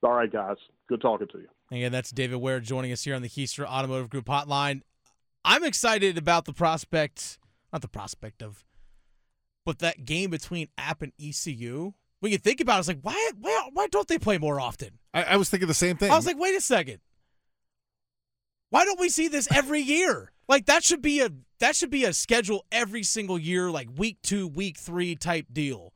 All 0.02 0.14
right, 0.14 0.32
guys. 0.32 0.58
Good 0.88 1.02
talking 1.02 1.28
to 1.28 1.40
you. 1.40 1.48
Again, 1.72 1.92
that's 1.92 2.12
David 2.12 2.38
Ware 2.38 2.60
joining 2.60 2.92
us 2.92 3.04
here 3.04 3.16
on 3.16 3.22
the 3.22 3.30
Keister 3.30 3.66
Automotive 3.66 4.10
Group 4.10 4.26
Hotline. 4.26 4.82
I'm 5.46 5.64
excited 5.64 6.18
about 6.18 6.46
the 6.46 6.54
prospect, 6.54 7.38
not 7.72 7.82
the 7.82 7.88
prospect 7.88 8.42
of, 8.42 8.66
but 9.66 9.80
that 9.80 10.06
game 10.06 10.32
between 10.32 10.68
App 10.78 11.02
and 11.02 11.14
ECU. 11.22 11.94
When 12.20 12.32
you 12.32 12.38
think 12.38 12.60
about 12.60 12.78
it, 12.78 12.80
it's 12.80 12.88
like, 12.88 13.00
why, 13.02 13.32
why, 13.40 13.70
why 13.72 13.88
don't 13.88 14.08
they 14.08 14.18
play 14.18 14.38
more 14.40 14.60
often? 14.60 14.98
I, 15.14 15.24
I 15.24 15.38
was 15.38 15.50
thinking 15.50 15.68
the 15.68 15.74
same 15.74 15.98
thing. 15.98 16.12
I 16.12 16.16
was 16.16 16.26
like, 16.26 16.40
wait 16.40 16.56
a 16.56 16.62
second. 16.62 17.00
Why 18.72 18.84
don't 18.84 19.00
we 19.00 19.10
see 19.10 19.28
this 19.28 19.48
every 19.52 19.80
year? 19.82 20.32
Like 20.48 20.66
that 20.66 20.84
should 20.84 21.02
be 21.02 21.22
a 21.22 21.30
that 21.60 21.76
should 21.76 21.90
be 21.90 22.04
a 22.06 22.14
schedule 22.14 22.66
every 22.72 23.04
single 23.04 23.40
year, 23.40 23.72
like 23.72 23.88
week 23.96 24.18
two, 24.22 24.48
week 24.48 24.78
three 24.78 25.16
type 25.16 25.48
deal. 25.52 25.94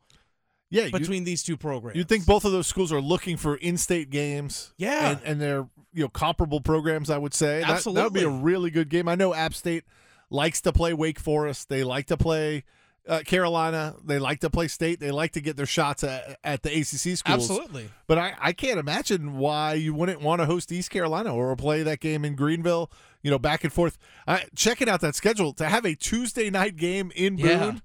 Yeah, 0.70 0.88
between 0.90 1.24
these 1.24 1.42
two 1.42 1.56
programs, 1.56 1.96
you'd 1.96 2.08
think 2.08 2.26
both 2.26 2.44
of 2.44 2.52
those 2.52 2.68
schools 2.68 2.92
are 2.92 3.00
looking 3.00 3.36
for 3.36 3.56
in-state 3.56 4.08
games. 4.08 4.72
Yeah, 4.78 5.10
and, 5.10 5.20
and 5.24 5.40
they're 5.40 5.68
you 5.92 6.02
know 6.02 6.08
comparable 6.08 6.60
programs. 6.60 7.10
I 7.10 7.18
would 7.18 7.34
say 7.34 7.62
absolutely 7.62 8.02
that, 8.02 8.12
that 8.12 8.26
would 8.26 8.32
be 8.32 8.38
a 8.40 8.42
really 8.42 8.70
good 8.70 8.88
game. 8.88 9.08
I 9.08 9.14
know 9.14 9.34
App 9.34 9.54
State 9.54 9.84
likes 10.30 10.60
to 10.62 10.72
play 10.72 10.94
Wake 10.94 11.18
Forest. 11.18 11.68
They 11.68 11.84
like 11.84 12.06
to 12.06 12.16
play 12.16 12.64
uh, 13.08 13.20
Carolina. 13.24 13.96
They 14.04 14.18
like 14.18 14.40
to 14.40 14.50
play 14.50 14.68
State. 14.68 15.00
They 15.00 15.10
like 15.10 15.32
to 15.32 15.40
get 15.40 15.56
their 15.56 15.66
shots 15.66 16.04
at, 16.04 16.38
at 16.44 16.62
the 16.62 16.70
ACC 16.70 17.18
schools. 17.18 17.22
Absolutely. 17.26 17.90
But 18.06 18.18
I, 18.18 18.34
I 18.40 18.52
can't 18.52 18.78
imagine 18.78 19.38
why 19.38 19.74
you 19.74 19.94
wouldn't 19.94 20.20
want 20.20 20.40
to 20.40 20.46
host 20.46 20.70
East 20.70 20.90
Carolina 20.90 21.34
or 21.34 21.54
play 21.56 21.82
that 21.82 22.00
game 22.00 22.24
in 22.24 22.36
Greenville. 22.36 22.90
You 23.22 23.30
know, 23.30 23.38
back 23.38 23.64
and 23.64 23.72
forth. 23.72 23.98
Uh, 24.26 24.38
checking 24.54 24.88
out 24.88 25.00
that 25.02 25.14
schedule 25.14 25.52
to 25.54 25.68
have 25.68 25.84
a 25.84 25.94
Tuesday 25.94 26.50
night 26.50 26.76
game 26.76 27.12
in 27.14 27.36
Boone. 27.36 27.46
Yeah 27.46 27.78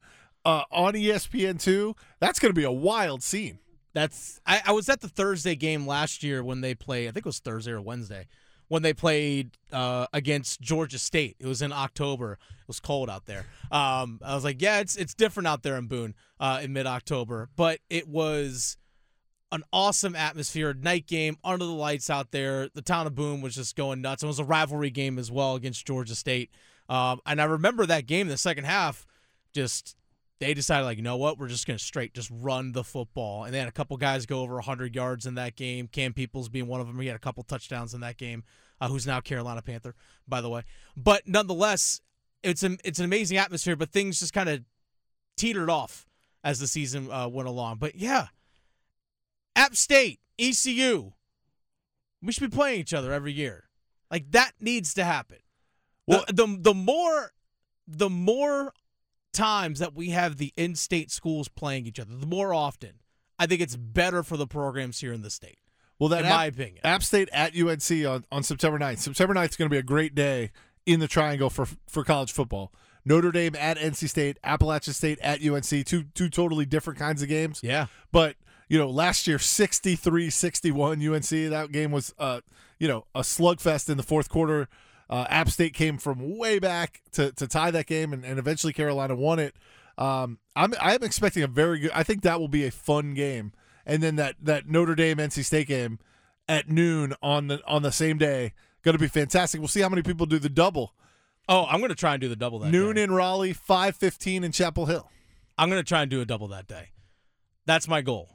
uh, 0.45 0.63
on 0.71 0.93
ESPN 0.93 1.59
two. 1.59 1.95
That's 2.19 2.39
going 2.39 2.51
to 2.51 2.55
be 2.55 2.63
a 2.63 2.71
wild 2.71 3.24
scene. 3.24 3.59
That's 3.95 4.41
I, 4.45 4.61
I, 4.67 4.71
was 4.73 4.89
at 4.89 4.99
the 4.99 5.07
Thursday 5.07 5.55
game 5.55 5.87
last 5.87 6.21
year 6.21 6.43
when 6.43 6.59
they 6.59 6.75
played. 6.75 7.07
I 7.07 7.11
think 7.11 7.25
it 7.25 7.29
was 7.29 7.39
Thursday 7.39 7.71
or 7.71 7.81
Wednesday 7.81 8.27
when 8.67 8.81
they 8.81 8.93
played 8.93 9.51
uh, 9.71 10.07
against 10.11 10.59
Georgia 10.59 10.99
State. 10.99 11.37
It 11.39 11.47
was 11.47 11.61
in 11.61 11.71
October. 11.71 12.33
It 12.33 12.67
was 12.67 12.81
cold 12.81 13.09
out 13.09 13.25
there. 13.25 13.45
Um, 13.71 14.19
I 14.21 14.35
was 14.35 14.43
like, 14.43 14.61
yeah, 14.61 14.79
it's 14.81 14.97
it's 14.97 15.13
different 15.13 15.47
out 15.47 15.63
there 15.63 15.77
in 15.77 15.87
Boone 15.87 16.13
uh, 16.41 16.59
in 16.61 16.73
mid 16.73 16.85
October, 16.85 17.47
but 17.55 17.79
it 17.89 18.05
was 18.05 18.75
an 19.53 19.63
awesome 19.71 20.13
atmosphere, 20.13 20.73
night 20.73 21.07
game 21.07 21.37
under 21.41 21.63
the 21.63 21.71
lights 21.71 22.09
out 22.09 22.31
there. 22.31 22.67
The 22.73 22.81
town 22.81 23.07
of 23.07 23.15
Boone 23.15 23.39
was 23.39 23.55
just 23.55 23.77
going 23.77 24.01
nuts. 24.01 24.23
It 24.23 24.27
was 24.27 24.39
a 24.39 24.43
rivalry 24.43 24.89
game 24.89 25.17
as 25.17 25.31
well 25.31 25.55
against 25.55 25.87
Georgia 25.87 26.15
State, 26.15 26.49
um, 26.89 27.21
and 27.25 27.41
I 27.41 27.45
remember 27.45 27.85
that 27.85 28.07
game 28.07 28.27
the 28.27 28.35
second 28.35 28.65
half. 28.65 29.07
Just 29.53 29.95
they 30.39 30.54
decided 30.54 30.86
like 30.86 30.98
you 30.98 31.04
know 31.04 31.18
what? 31.18 31.38
We're 31.38 31.48
just 31.48 31.65
going 31.65 31.77
to 31.77 31.84
straight 31.84 32.13
just 32.13 32.30
run 32.32 32.74
the 32.74 32.84
football. 32.84 33.44
And 33.44 33.54
they 33.54 33.60
had 33.60 33.68
a 33.68 33.72
couple 33.72 33.96
guys 33.98 34.25
go 34.25 34.42
over 34.42 34.56
100 34.56 34.96
yards 34.96 35.25
in 35.25 35.36
that 35.36 35.56
game. 35.56 35.88
Cam 35.88 36.13
peoples 36.13 36.50
being 36.50 36.68
one 36.68 36.82
of 36.82 36.88
them. 36.88 37.00
He 37.00 37.08
had 37.08 37.15
a 37.15 37.20
couple 37.20 37.44
touchdowns 37.44 37.94
in 37.94 38.01
that 38.01 38.18
game 38.18 38.44
uh, 38.82 38.88
who's 38.89 39.08
now 39.08 39.22
carolina 39.22 39.62
panther 39.62 39.96
by 40.27 40.42
the 40.42 40.50
way. 40.50 40.63
But 40.98 41.27
nonetheless 41.27 42.01
it's 42.44 42.63
an, 42.63 42.77
it's 42.84 43.00
an 43.00 43.06
amazing 43.06 43.38
atmosphere 43.38 43.75
but 43.75 43.92
things 43.92 44.20
just 44.20 44.34
kind 44.34 44.50
of 44.50 44.62
teetered 45.38 45.70
off 45.70 46.08
as 46.44 46.60
the 46.60 46.68
season 46.68 47.12
uh, 47.12 47.27
went 47.27 47.48
along. 47.48 47.77
But 47.77 47.96
yeah 47.96 48.27
app 49.56 49.75
state 49.75 50.20
ecu 50.38 51.13
we 52.22 52.32
should 52.32 52.50
be 52.50 52.56
playing 52.56 52.80
each 52.80 52.94
other 52.94 53.13
every 53.13 53.32
year. 53.32 53.65
Like 54.12 54.32
that 54.32 54.54
needs 54.60 54.94
to 54.96 55.04
happen. 55.04 55.38
Well, 56.08 56.24
the, 56.27 56.46
the, 56.46 56.58
the 56.62 56.74
more 56.74 57.32
the 57.88 58.10
more 58.10 58.74
times 59.36 59.80
that 59.80 59.94
we 59.94 60.10
have 60.10 60.38
the 60.38 60.54
in-state 60.58 61.12
schools 61.12 61.48
playing 61.48 61.86
each 61.86 62.00
other, 62.00 62.15
the 62.15 62.25
more 62.25 62.54
often, 62.54 62.94
I 63.38 63.46
think 63.46 63.62
it's 63.62 63.75
better 63.75 64.24
for 64.24 64.38
the 64.38 64.48
programs 64.48 65.00
here 65.00 65.13
in 65.13 65.22
the 65.22 65.30
state. 65.30 65.60
Well, 66.00 66.10
that 66.10 66.22
in 66.22 66.25
App, 66.25 66.36
my 66.36 66.46
opinion, 66.46 66.80
App 66.84 67.04
State 67.04 67.30
at 67.32 67.56
UNC 67.56 68.06
on, 68.06 68.25
on 68.32 68.44
September 68.44 68.77
9th. 68.77 68.98
September 68.98 69.34
9th 69.34 69.50
is 69.51 69.56
going 69.56 69.70
to 69.70 69.74
be 69.74 69.77
a 69.80 69.84
great 69.84 70.13
day 70.13 70.51
in 70.86 71.00
the 71.00 71.08
Triangle 71.08 71.50
for 71.50 71.68
for 71.88 72.04
college 72.04 72.32
football. 72.32 72.74
Notre 73.06 73.32
Dame 73.32 73.56
at 73.56 73.77
NC 73.77 74.10
State, 74.10 74.38
Appalachian 74.44 74.94
State 74.94 75.20
at 75.20 75.46
UNC, 75.46 75.86
two 75.86 76.04
two 76.13 76.30
totally 76.30 76.65
different 76.65 77.00
kinds 77.00 77.22
of 77.22 77.30
games. 77.30 77.62
Yeah, 77.63 77.86
but 78.12 78.36
you 78.68 78.77
know, 78.77 78.89
last 78.89 79.27
year 79.27 79.38
63-61 79.38 81.15
UNC. 81.15 81.51
That 81.51 81.72
game 81.72 81.92
was 81.92 82.13
uh, 82.18 82.42
you 82.80 82.88
know, 82.88 83.06
a 83.13 83.22
slugfest 83.22 83.89
in 83.89 83.98
the 83.98 84.04
fourth 84.04 84.30
quarter. 84.30 84.68
Uh, 85.09 85.25
App 85.29 85.50
State 85.50 85.74
came 85.74 85.97
from 85.97 86.38
way 86.38 86.59
back 86.59 87.01
to, 87.12 87.31
to 87.33 87.47
tie 87.47 87.71
that 87.71 87.85
game, 87.85 88.12
and, 88.13 88.25
and 88.25 88.39
eventually 88.39 88.74
Carolina 88.74 89.15
won 89.15 89.39
it. 89.39 89.55
Um, 89.97 90.39
I'm 90.55 90.74
I'm 90.81 91.03
expecting 91.03 91.43
a 91.43 91.47
very 91.47 91.79
good. 91.79 91.91
I 91.93 92.03
think 92.03 92.21
that 92.24 92.39
will 92.39 92.47
be 92.47 92.65
a 92.65 92.71
fun 92.71 93.13
game, 93.13 93.53
and 93.85 94.01
then 94.03 94.15
that 94.17 94.35
that 94.41 94.67
Notre 94.67 94.95
Dame 94.95 95.17
NC 95.17 95.45
State 95.45 95.67
game 95.67 96.00
at 96.50 96.69
noon 96.69 97.13
on 97.21 97.47
the 97.47 97.62
on 97.65 97.81
the 97.81 97.91
same 97.91 98.17
day 98.17 98.53
going 98.85 98.93
to 98.93 99.00
be 99.00 99.07
fantastic. 99.07 99.59
We'll 99.59 99.67
see 99.67 99.81
how 99.81 99.89
many 99.89 100.03
people 100.03 100.25
do 100.25 100.39
the 100.39 100.50
double. 100.50 100.93
Oh, 101.50 101.65
I'm 101.65 101.79
going 101.79 101.89
to 101.89 101.95
try 101.95 102.13
and 102.13 102.21
do 102.21 102.29
the 102.29 102.35
double 102.35 102.59
that 102.59 102.71
noon 102.71 102.95
day. 102.95 103.03
in 103.03 103.12
Raleigh, 103.12 103.53
five 103.53 103.95
fifteen 103.95 104.43
in 104.43 104.51
Chapel 104.51 104.85
Hill. 104.85 105.09
I'm 105.57 105.69
going 105.69 105.81
to 105.81 105.88
try 105.88 106.01
and 106.01 106.12
do 106.12 106.21
a 106.21 106.25
double 106.25 106.47
that 106.50 106.67
day. 106.67 106.89
That's 107.65 107.88
my 107.88 108.01
goal. 108.01 108.29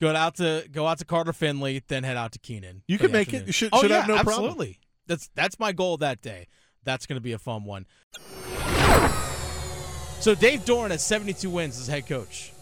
Go 0.00 0.14
out 0.14 0.36
to 0.36 0.66
go 0.70 0.86
out 0.86 0.98
to 0.98 1.04
Carter 1.04 1.32
Finley, 1.32 1.82
then 1.88 2.04
head 2.04 2.16
out 2.16 2.32
to 2.32 2.38
Kenan. 2.38 2.82
You 2.86 2.98
can 2.98 3.12
make 3.12 3.28
afternoon. 3.28 3.42
it. 3.42 3.46
You 3.48 3.52
should, 3.52 3.68
oh, 3.72 3.82
should 3.82 3.90
yeah, 3.90 4.00
have 4.00 4.08
no 4.08 4.14
problem. 4.14 4.34
absolutely. 4.34 4.66
problem. 4.66 4.89
That's 5.10 5.28
that's 5.34 5.58
my 5.58 5.72
goal 5.72 5.96
that 5.96 6.22
day. 6.22 6.46
That's 6.84 7.04
going 7.04 7.16
to 7.16 7.20
be 7.20 7.32
a 7.32 7.38
fun 7.38 7.64
one. 7.64 7.84
So 10.20 10.36
Dave 10.36 10.64
Doeren 10.64 10.92
has 10.92 11.04
72 11.04 11.50
wins 11.50 11.80
as 11.80 11.88
head 11.88 12.06
coach 12.06 12.52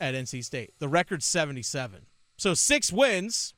at 0.00 0.14
NC 0.14 0.44
State. 0.44 0.72
The 0.80 0.88
record's 0.88 1.26
77. 1.26 2.06
So 2.36 2.54
six 2.54 2.92
wins. 2.92 3.54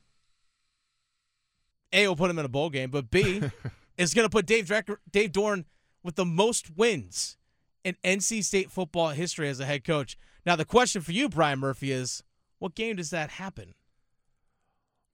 A 1.91 2.07
will 2.07 2.15
put 2.15 2.29
him 2.29 2.37
in 2.37 2.45
a 2.45 2.49
bowl 2.49 2.69
game, 2.69 2.91
but 2.91 3.09
B 3.09 3.41
is 3.97 4.13
going 4.13 4.25
to 4.25 4.29
put 4.29 4.45
Dave 4.45 4.71
Dave 5.11 5.31
Doeren 5.31 5.65
with 6.03 6.17
the 6.17 6.25
most 6.25 6.77
wins 6.77 7.35
in 7.83 7.95
NC 8.03 8.43
State 8.43 8.69
football 8.69 9.09
history 9.09 9.49
as 9.49 9.59
a 9.59 9.65
head 9.65 9.83
coach. 9.83 10.19
Now 10.45 10.55
the 10.55 10.65
question 10.65 11.01
for 11.01 11.13
you, 11.13 11.29
Brian 11.29 11.57
Murphy, 11.57 11.91
is 11.91 12.21
what 12.59 12.75
game 12.75 12.97
does 12.97 13.09
that 13.09 13.31
happen? 13.31 13.73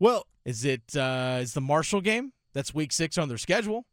Well, 0.03 0.27
is 0.43 0.65
it 0.65 0.97
uh, 0.97 1.37
is 1.39 1.53
the 1.53 1.61
Marshall 1.61 2.01
game? 2.01 2.33
That's 2.51 2.73
week 2.73 2.91
six 2.91 3.17
on 3.17 3.29
their 3.29 3.37
schedule. 3.37 3.85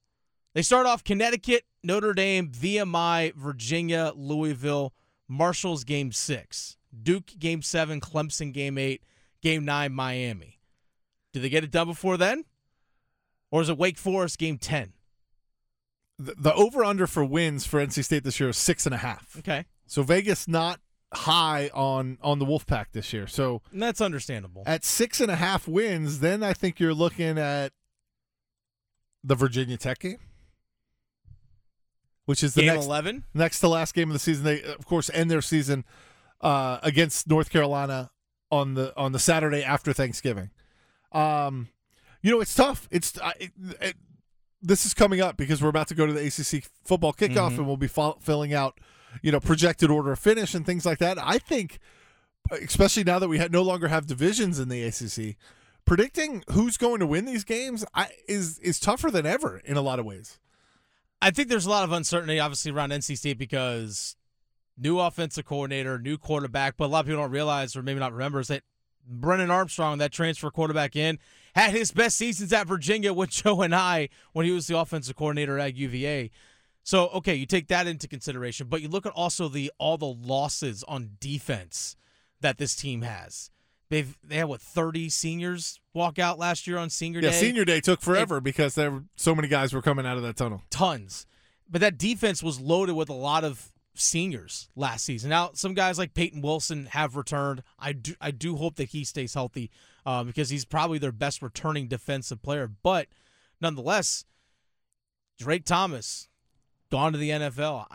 They 0.54 0.62
start 0.62 0.84
off 0.84 1.04
Connecticut, 1.04 1.62
Notre 1.84 2.14
Dame, 2.14 2.48
VMI, 2.48 3.32
Virginia, 3.36 4.10
Louisville, 4.16 4.92
Marshall's 5.28 5.84
game 5.84 6.10
six, 6.10 6.76
Duke 7.00 7.38
game 7.38 7.62
seven, 7.62 8.00
Clemson 8.00 8.52
game 8.52 8.76
eight, 8.76 9.04
game 9.40 9.64
nine, 9.64 9.92
Miami. 9.92 10.58
Do 11.32 11.38
they 11.38 11.48
get 11.48 11.62
it 11.62 11.70
done 11.70 11.86
before 11.86 12.16
then? 12.16 12.44
Or 13.52 13.62
is 13.62 13.68
it 13.68 13.78
Wake 13.78 13.96
Forest 13.96 14.36
game 14.36 14.58
10? 14.58 14.94
The, 16.18 16.34
the 16.36 16.54
over 16.54 16.82
under 16.82 17.06
for 17.06 17.24
wins 17.24 17.66
for 17.66 17.78
NC 17.78 18.04
State 18.04 18.24
this 18.24 18.40
year 18.40 18.48
is 18.48 18.56
six 18.56 18.84
and 18.84 18.96
a 18.96 18.98
half. 18.98 19.36
Okay. 19.38 19.64
So 19.86 20.02
Vegas 20.02 20.48
not 20.48 20.80
high 21.12 21.68
on 21.74 22.18
on 22.22 22.38
the 22.38 22.46
Wolfpack 22.46 22.86
this 22.92 23.12
year. 23.12 23.26
So 23.26 23.62
And 23.72 23.82
that's 23.82 24.00
understandable. 24.00 24.62
at 24.66 24.84
six 24.84 25.20
and 25.20 25.30
a 25.30 25.36
half 25.36 25.66
wins, 25.66 26.20
then 26.20 26.42
I 26.42 26.52
think 26.52 26.78
you're 26.80 26.94
looking 26.94 27.36
at 27.38 27.72
the 29.24 29.34
Virginia 29.34 29.76
Tech 29.76 29.98
game, 29.98 30.18
which 32.26 32.42
is 32.42 32.54
the 32.54 32.62
Game 32.62 32.74
next 32.74 32.86
11. 32.86 33.24
next 33.34 33.60
to 33.60 33.68
last 33.68 33.94
game 33.94 34.08
of 34.08 34.12
the 34.12 34.18
season. 34.18 34.44
They 34.44 34.62
of 34.62 34.86
course 34.86 35.10
end 35.12 35.30
their 35.30 35.42
season 35.42 35.84
uh, 36.40 36.78
against 36.82 37.28
North 37.28 37.50
Carolina 37.50 38.10
on 38.50 38.74
the 38.74 38.96
on 38.96 39.12
the 39.12 39.18
Saturday 39.18 39.62
after 39.62 39.92
Thanksgiving. 39.92 40.50
Um, 41.12 41.68
you 42.22 42.30
know, 42.30 42.40
it's 42.40 42.54
tough. 42.54 42.88
It's 42.90 43.18
I 43.20 43.32
it, 43.40 43.50
it, 43.80 43.96
this 44.62 44.84
is 44.86 44.94
coming 44.94 45.20
up 45.20 45.36
because 45.36 45.62
we're 45.62 45.68
about 45.70 45.88
to 45.88 45.94
go 45.94 46.06
to 46.06 46.12
the 46.12 46.20
ACC 46.26 46.64
football 46.84 47.12
kickoff, 47.12 47.50
Mhm. 47.52 47.58
and 47.58 47.66
we'll 47.66 47.76
be 47.76 47.88
fo- 47.88 48.18
filling 48.20 48.52
out 48.54 48.78
you 49.22 49.32
know 49.32 49.40
projected 49.40 49.90
order 49.90 50.12
of 50.12 50.18
finish 50.18 50.54
and 50.54 50.64
things 50.64 50.86
like 50.86 50.98
that. 50.98 51.18
I 51.18 51.38
think, 51.38 51.78
especially 52.50 53.04
now 53.04 53.18
that 53.18 53.28
we 53.28 53.38
had, 53.38 53.52
no 53.52 53.62
longer 53.62 53.88
have 53.88 54.06
divisions 54.06 54.58
in 54.58 54.68
the 54.68 54.82
ACC. 54.82 55.36
Predicting 55.84 56.44
who's 56.50 56.76
going 56.76 57.00
to 57.00 57.06
win 57.06 57.24
these 57.24 57.44
games 57.44 57.84
I, 57.94 58.08
is 58.28 58.58
is 58.60 58.78
tougher 58.78 59.10
than 59.10 59.26
ever 59.26 59.60
in 59.64 59.76
a 59.76 59.82
lot 59.82 59.98
of 59.98 60.04
ways. 60.04 60.38
I 61.22 61.30
think 61.30 61.48
there's 61.48 61.66
a 61.66 61.70
lot 61.70 61.84
of 61.84 61.92
uncertainty, 61.92 62.40
obviously, 62.40 62.70
around 62.70 62.90
NC 62.90 63.18
State 63.18 63.38
because 63.38 64.16
new 64.78 64.98
offensive 64.98 65.44
coordinator, 65.44 65.98
new 65.98 66.16
quarterback. 66.16 66.76
But 66.76 66.86
a 66.86 66.88
lot 66.88 67.00
of 67.00 67.06
people 67.06 67.22
don't 67.22 67.30
realize, 67.30 67.76
or 67.76 67.82
maybe 67.82 68.00
not 68.00 68.12
remember, 68.12 68.40
is 68.40 68.48
that 68.48 68.62
Brennan 69.06 69.50
Armstrong, 69.50 69.98
that 69.98 70.12
transfer 70.12 70.50
quarterback 70.50 70.96
in, 70.96 71.18
had 71.54 71.72
his 71.72 71.92
best 71.92 72.16
seasons 72.16 72.52
at 72.52 72.66
Virginia 72.66 73.12
with 73.12 73.30
Joe 73.30 73.60
and 73.62 73.74
I 73.74 74.08
when 74.32 74.46
he 74.46 74.52
was 74.52 74.66
the 74.66 74.78
offensive 74.78 75.16
coordinator 75.16 75.58
at 75.58 75.76
UVA. 75.76 76.30
So, 76.82 77.08
okay, 77.08 77.34
you 77.34 77.46
take 77.46 77.68
that 77.68 77.86
into 77.86 78.08
consideration, 78.08 78.66
but 78.68 78.80
you 78.80 78.88
look 78.88 79.06
at 79.06 79.12
also 79.12 79.48
the 79.48 79.70
all 79.78 79.98
the 79.98 80.06
losses 80.06 80.82
on 80.84 81.10
defense 81.20 81.96
that 82.40 82.58
this 82.58 82.74
team 82.74 83.02
has. 83.02 83.50
They've 83.90 84.16
they 84.22 84.36
had 84.36 84.48
what 84.48 84.60
thirty 84.62 85.08
seniors 85.08 85.80
walk 85.94 86.18
out 86.18 86.38
last 86.38 86.66
year 86.66 86.78
on 86.78 86.90
senior 86.90 87.20
day? 87.20 87.26
Yeah, 87.26 87.32
day 87.32 87.40
senior 87.40 87.64
day 87.64 87.80
took 87.80 88.00
forever 88.00 88.40
because 88.40 88.76
there 88.76 88.90
were 88.90 89.04
so 89.16 89.34
many 89.34 89.48
guys 89.48 89.72
were 89.72 89.82
coming 89.82 90.06
out 90.06 90.16
of 90.16 90.22
that 90.22 90.36
tunnel. 90.36 90.62
tons. 90.70 91.26
But 91.68 91.80
that 91.82 91.98
defense 91.98 92.42
was 92.42 92.60
loaded 92.60 92.94
with 92.94 93.08
a 93.08 93.14
lot 93.14 93.44
of 93.44 93.72
seniors 93.94 94.68
last 94.74 95.04
season. 95.04 95.30
Now, 95.30 95.50
some 95.54 95.74
guys 95.74 95.98
like 95.98 96.14
Peyton 96.14 96.40
Wilson 96.40 96.86
have 96.86 97.16
returned. 97.16 97.62
I 97.78 97.92
do 97.92 98.14
I 98.20 98.30
do 98.30 98.56
hope 98.56 98.76
that 98.76 98.90
he 98.90 99.04
stays 99.04 99.34
healthy 99.34 99.70
uh, 100.06 100.24
because 100.24 100.50
he's 100.50 100.64
probably 100.64 100.98
their 100.98 101.12
best 101.12 101.42
returning 101.42 101.88
defensive 101.88 102.42
player. 102.42 102.68
But 102.68 103.08
nonetheless, 103.60 104.24
Drake 105.38 105.64
Thomas 105.64 106.28
gone 106.90 107.12
to 107.12 107.18
the 107.18 107.30
NFL. 107.30 107.86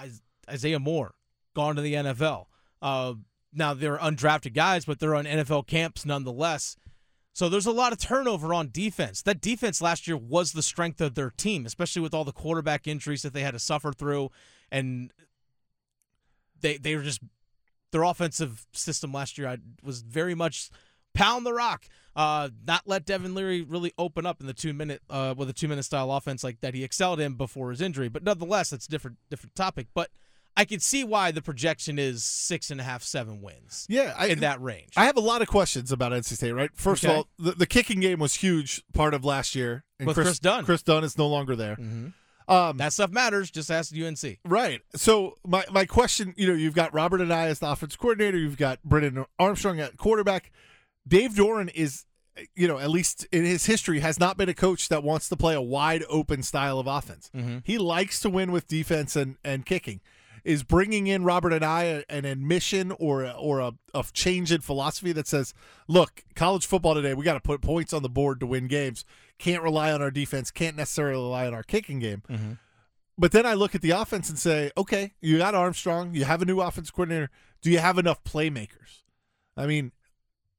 Isaiah 0.49 0.79
Moore 0.79 1.15
gone 1.53 1.75
to 1.75 1.81
the 1.81 1.93
NFL. 1.93 2.45
Uh, 2.81 3.13
now 3.53 3.73
they're 3.73 3.97
undrafted 3.97 4.53
guys, 4.53 4.85
but 4.85 4.99
they're 4.99 5.15
on 5.15 5.25
NFL 5.25 5.67
camps 5.67 6.05
nonetheless. 6.05 6.75
So 7.33 7.49
there's 7.49 7.65
a 7.65 7.71
lot 7.71 7.91
of 7.91 7.99
turnover 7.99 8.53
on 8.53 8.69
defense. 8.71 9.21
That 9.21 9.41
defense 9.41 9.81
last 9.81 10.07
year 10.07 10.15
was 10.15 10.53
the 10.53 10.61
strength 10.61 11.01
of 11.01 11.15
their 11.15 11.29
team, 11.29 11.65
especially 11.65 12.01
with 12.01 12.13
all 12.13 12.23
the 12.23 12.31
quarterback 12.31 12.87
injuries 12.87 13.23
that 13.23 13.33
they 13.33 13.41
had 13.41 13.51
to 13.51 13.59
suffer 13.59 13.91
through, 13.91 14.29
and 14.71 15.11
they 16.61 16.77
they 16.77 16.95
were 16.95 17.03
just 17.03 17.21
their 17.91 18.03
offensive 18.03 18.65
system 18.71 19.11
last 19.11 19.37
year 19.37 19.57
was 19.83 20.01
very 20.01 20.33
much 20.33 20.69
pound 21.15 21.45
the 21.45 21.53
rock, 21.53 21.87
uh, 22.15 22.49
not 22.67 22.83
let 22.85 23.05
Devin 23.05 23.33
Leary 23.33 23.63
really 23.63 23.91
open 23.97 24.25
up 24.27 24.39
in 24.39 24.45
the 24.47 24.53
two 24.53 24.73
minute 24.73 25.01
uh, 25.09 25.33
with 25.35 25.49
a 25.49 25.53
two 25.53 25.67
minute 25.67 25.83
style 25.83 26.11
offense 26.11 26.43
like 26.43 26.61
that 26.61 26.73
he 26.75 26.83
excelled 26.83 27.19
in 27.19 27.33
before 27.33 27.71
his 27.71 27.81
injury. 27.81 28.07
But 28.09 28.23
nonetheless, 28.23 28.71
it's 28.71 28.85
a 28.85 28.89
different 28.89 29.17
different 29.29 29.55
topic. 29.55 29.87
But 29.95 30.11
I 30.57 30.63
can 30.63 30.79
see 30.79 31.03
why 31.03 31.31
the 31.31 31.41
projection 31.41 31.99
is 31.99 32.23
six 32.23 32.71
and 32.71 32.79
a 32.79 32.83
half, 32.85 33.03
seven 33.03 33.41
wins 33.41 33.85
Yeah, 33.89 34.13
I, 34.17 34.27
in 34.27 34.39
that 34.39 34.61
range. 34.61 34.93
I 34.95 35.03
have 35.05 35.17
a 35.17 35.21
lot 35.21 35.41
of 35.41 35.49
questions 35.49 35.91
about 35.91 36.13
NC 36.13 36.35
State. 36.37 36.53
Right, 36.53 36.69
first 36.75 37.03
Okay. 37.03 37.11
of 37.11 37.17
all, 37.17 37.27
the, 37.37 37.51
the 37.51 37.65
kicking 37.65 37.99
game 37.99 38.19
was 38.19 38.35
huge 38.35 38.81
part 38.93 39.13
of 39.13 39.25
last 39.25 39.53
year. 39.55 39.83
And 39.99 40.07
With 40.07 40.15
Chris 40.15 40.39
Dunn. 40.39 40.63
Chris 40.63 40.81
Dunn 40.81 41.03
is 41.03 41.17
no 41.17 41.27
longer 41.27 41.57
there. 41.57 41.75
Mhm. 41.75 42.13
Um, 42.47 42.77
That 42.77 42.93
stuff 42.93 43.09
matters. 43.11 43.49
Just 43.51 43.69
ask 43.71 43.93
UNC. 43.93 44.39
right. 44.45 44.79
So 44.95 45.35
my 45.45 45.65
my 45.71 45.85
question, 45.85 46.33
you 46.37 46.47
know, 46.47 46.53
you've 46.53 46.75
got 46.75 46.93
Robert 46.93 47.19
Anae 47.19 47.47
as 47.47 47.59
the 47.59 47.67
offense 47.69 47.95
coordinator. 47.97 48.37
You've 48.37 48.55
got 48.57 48.81
Brennan 48.83 49.25
Armstrong 49.39 49.79
at 49.81 49.97
quarterback. 49.97 50.51
Dave 51.07 51.31
Doeren 51.33 51.71
is, 51.73 52.05
you 52.55 52.67
know, 52.67 52.79
at 52.79 52.89
least 52.89 53.25
in 53.31 53.45
his 53.45 53.65
history, 53.65 53.99
has 53.99 54.19
not 54.19 54.37
been 54.37 54.49
a 54.49 54.53
coach 54.53 54.89
that 54.89 55.03
wants 55.03 55.29
to 55.29 55.35
play 55.37 55.53
a 55.53 55.61
wide 55.61 56.03
open 56.09 56.43
style 56.43 56.79
of 56.79 56.87
offense. 56.87 57.29
Mhm. 57.35 57.61
He 57.65 57.77
likes 57.77 58.19
to 58.21 58.29
win 58.29 58.51
with 58.51 58.67
defense 58.67 59.15
and, 59.15 59.37
and 59.43 59.65
kicking. 59.65 60.01
Is 60.43 60.61
bringing 60.61 61.07
in 61.07 61.23
Robert 61.23 61.53
Anae 61.53 62.03
an 62.07 62.23
admission 62.23 62.91
or 62.99 63.23
a, 63.23 63.31
or 63.31 63.59
a, 63.61 63.71
a 63.95 64.05
change 64.13 64.51
in 64.51 64.61
philosophy 64.61 65.11
that 65.11 65.27
says, 65.27 65.55
look, 65.87 66.23
college 66.35 66.67
football 66.67 66.93
today, 66.93 67.15
we 67.15 67.23
got 67.25 67.33
to 67.33 67.39
put 67.39 67.61
points 67.61 67.93
on 67.93 68.03
the 68.03 68.09
board 68.09 68.39
to 68.41 68.45
win 68.45 68.67
games. 68.67 69.05
Can't 69.39 69.63
rely 69.63 69.91
on 69.91 70.03
our 70.03 70.11
defense. 70.11 70.51
Can't 70.51 70.75
necessarily 70.77 71.23
rely 71.23 71.47
on 71.47 71.55
our 71.55 71.63
kicking 71.63 71.97
game. 71.99 72.21
Mhm. 72.29 72.59
But 73.17 73.31
then 73.31 73.45
I 73.47 73.53
look 73.55 73.73
at 73.73 73.81
the 73.81 73.89
offense 73.91 74.29
and 74.29 74.37
say, 74.37 74.71
okay, 74.77 75.13
you 75.19 75.37
got 75.39 75.55
Armstrong, 75.55 76.13
you 76.13 76.25
have 76.25 76.41
a 76.43 76.45
new 76.45 76.59
offense 76.61 76.91
coordinator. 76.91 77.31
Do 77.63 77.71
you 77.71 77.79
have 77.79 77.97
enough 77.97 78.23
playmakers? 78.23 79.01
I 79.57 79.65
mean, 79.65 79.93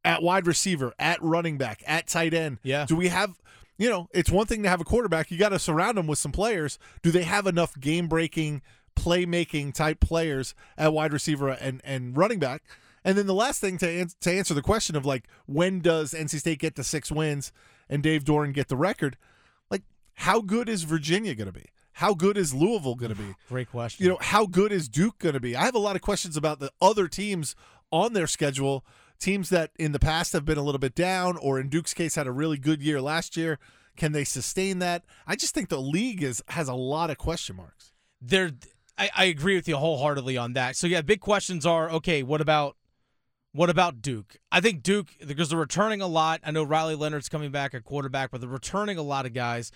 at 0.06 0.22
wide 0.22 0.46
receiver, 0.46 0.94
at 1.00 1.20
running 1.20 1.58
back, 1.58 1.82
at 1.84 2.06
tight 2.06 2.32
end. 2.32 2.58
Yeah. 2.62 2.86
Do 2.86 2.94
we 2.94 3.08
have, 3.08 3.42
you 3.76 3.90
know, 3.90 4.08
it's 4.14 4.30
one 4.30 4.46
thing 4.46 4.62
to 4.62 4.68
have 4.68 4.80
a 4.80 4.84
quarterback. 4.84 5.32
You 5.32 5.36
got 5.36 5.48
to 5.48 5.58
surround 5.58 5.98
them 5.98 6.06
with 6.06 6.20
some 6.20 6.30
players. 6.32 6.78
Do 7.02 7.10
they 7.10 7.24
have 7.24 7.46
enough 7.46 7.78
game 7.78 8.06
breaking, 8.06 8.62
playmaking 8.94 9.74
type 9.74 9.98
players 9.98 10.54
at 10.78 10.92
wide 10.92 11.12
receiver 11.12 11.48
and, 11.48 11.80
and 11.82 12.16
running 12.16 12.38
back? 12.38 12.62
And 13.04 13.18
then 13.18 13.26
the 13.26 13.34
last 13.34 13.60
thing 13.60 13.78
to, 13.78 13.88
ans- 13.88 14.16
to 14.20 14.32
answer 14.32 14.54
the 14.54 14.62
question 14.62 14.94
of 14.94 15.04
like, 15.04 15.24
when 15.46 15.80
does 15.80 16.12
NC 16.12 16.38
State 16.38 16.60
get 16.60 16.76
to 16.76 16.84
six 16.84 17.10
wins 17.10 17.52
and 17.88 18.00
Dave 18.00 18.24
Doeren 18.24 18.54
get 18.54 18.68
the 18.68 18.76
record? 18.76 19.16
Like, 19.70 19.82
how 20.14 20.40
good 20.40 20.68
is 20.68 20.84
Virginia 20.84 21.34
going 21.34 21.46
to 21.46 21.52
be? 21.52 21.66
How 21.94 22.14
good 22.14 22.36
is 22.36 22.54
Louisville 22.54 22.94
going 22.94 23.12
to 23.12 23.18
be? 23.20 23.34
Great 23.48 23.70
question. 23.70 24.04
you 24.04 24.10
know, 24.10 24.18
how 24.20 24.46
good 24.46 24.70
is 24.70 24.88
Duke 24.88 25.18
going 25.18 25.34
to 25.34 25.40
be? 25.40 25.56
I 25.56 25.64
have 25.64 25.74
a 25.74 25.80
lot 25.80 25.96
of 25.96 26.02
questions 26.02 26.36
about 26.36 26.60
the 26.60 26.70
other 26.80 27.08
teams 27.08 27.56
on 27.90 28.12
their 28.12 28.26
schedule, 28.26 28.84
teams 29.18 29.48
that 29.50 29.70
in 29.78 29.92
the 29.92 29.98
past 29.98 30.32
have 30.32 30.44
been 30.44 30.58
a 30.58 30.62
little 30.62 30.78
bit 30.78 30.94
down, 30.94 31.36
or 31.36 31.58
in 31.58 31.68
Duke's 31.68 31.94
case 31.94 32.14
had 32.14 32.26
a 32.26 32.32
really 32.32 32.58
good 32.58 32.82
year 32.82 33.00
last 33.00 33.36
year. 33.36 33.58
Can 33.96 34.12
they 34.12 34.24
sustain 34.24 34.78
that? 34.80 35.04
I 35.26 35.36
just 35.36 35.54
think 35.54 35.68
the 35.68 35.80
league 35.80 36.22
is 36.22 36.42
has 36.48 36.68
a 36.68 36.74
lot 36.74 37.10
of 37.10 37.18
question 37.18 37.56
marks. 37.56 37.92
there 38.20 38.50
I, 38.98 39.10
I 39.14 39.24
agree 39.24 39.56
with 39.56 39.68
you 39.68 39.76
wholeheartedly 39.76 40.36
on 40.36 40.54
that. 40.54 40.76
So 40.76 40.86
yeah, 40.86 41.02
big 41.02 41.20
questions 41.20 41.66
are 41.66 41.90
okay, 41.90 42.22
what 42.22 42.40
about 42.40 42.76
what 43.52 43.70
about 43.70 44.02
Duke? 44.02 44.36
I 44.52 44.60
think 44.60 44.82
Duke 44.82 45.08
because 45.26 45.48
they're 45.48 45.58
returning 45.58 46.02
a 46.02 46.06
lot. 46.06 46.40
I 46.44 46.50
know 46.50 46.62
Riley 46.62 46.94
Leonard's 46.94 47.28
coming 47.28 47.50
back 47.50 47.74
at 47.74 47.84
quarterback, 47.84 48.30
but 48.30 48.40
they're 48.40 48.50
returning 48.50 48.98
a 48.98 49.02
lot 49.02 49.24
of 49.26 49.32
guys. 49.32 49.70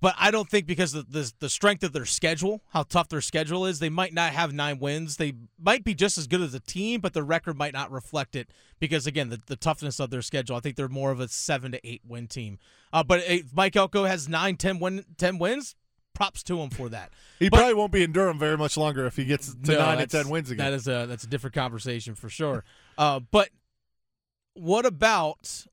But 0.00 0.14
I 0.18 0.30
don't 0.30 0.48
think 0.50 0.66
because 0.66 0.92
of 0.94 1.12
the 1.12 1.32
the 1.38 1.48
strength 1.48 1.82
of 1.82 1.92
their 1.92 2.04
schedule, 2.04 2.62
how 2.70 2.82
tough 2.82 3.08
their 3.08 3.22
schedule 3.22 3.64
is, 3.64 3.78
they 3.78 3.88
might 3.88 4.12
not 4.12 4.32
have 4.32 4.52
nine 4.52 4.78
wins. 4.78 5.16
They 5.16 5.32
might 5.58 5.82
be 5.82 5.94
just 5.94 6.18
as 6.18 6.26
good 6.26 6.42
as 6.42 6.52
a 6.52 6.60
team, 6.60 7.00
but 7.00 7.14
their 7.14 7.22
record 7.24 7.56
might 7.56 7.72
not 7.72 7.90
reflect 7.90 8.36
it 8.36 8.50
because 8.80 9.06
again, 9.06 9.30
the, 9.30 9.40
the 9.46 9.56
toughness 9.56 10.00
of 10.00 10.10
their 10.10 10.20
schedule. 10.20 10.56
I 10.56 10.60
think 10.60 10.76
they're 10.76 10.88
more 10.88 11.10
of 11.10 11.20
a 11.20 11.28
seven 11.28 11.72
to 11.72 11.80
eight 11.88 12.02
win 12.06 12.26
team. 12.26 12.58
Uh, 12.92 13.02
but 13.02 13.20
if 13.26 13.54
Mike 13.54 13.76
Elko 13.76 14.04
has 14.04 14.28
nine, 14.28 14.56
ten 14.56 14.78
win, 14.78 15.04
ten 15.16 15.38
wins. 15.38 15.74
Props 16.14 16.44
to 16.44 16.60
him 16.60 16.70
for 16.70 16.88
that. 16.90 17.10
He 17.40 17.48
But- 17.48 17.56
probably 17.56 17.74
won't 17.74 17.90
be 17.90 18.04
in 18.04 18.12
Durham 18.12 18.38
very 18.38 18.56
much 18.56 18.76
longer 18.76 19.04
if 19.06 19.16
he 19.16 19.24
gets 19.24 19.52
to 19.52 19.72
No, 19.72 19.78
nine 19.80 19.98
and 20.00 20.08
ten 20.08 20.28
wins 20.28 20.48
again. 20.48 20.64
That 20.64 20.72
is 20.74 20.86
a 20.86 21.06
that's 21.08 21.24
a 21.24 21.26
different 21.26 21.54
conversation 21.54 22.14
for 22.14 22.28
sure. 22.28 22.62
uh, 22.98 23.18
but 23.18 23.48
what 24.52 24.86
about 24.86 25.66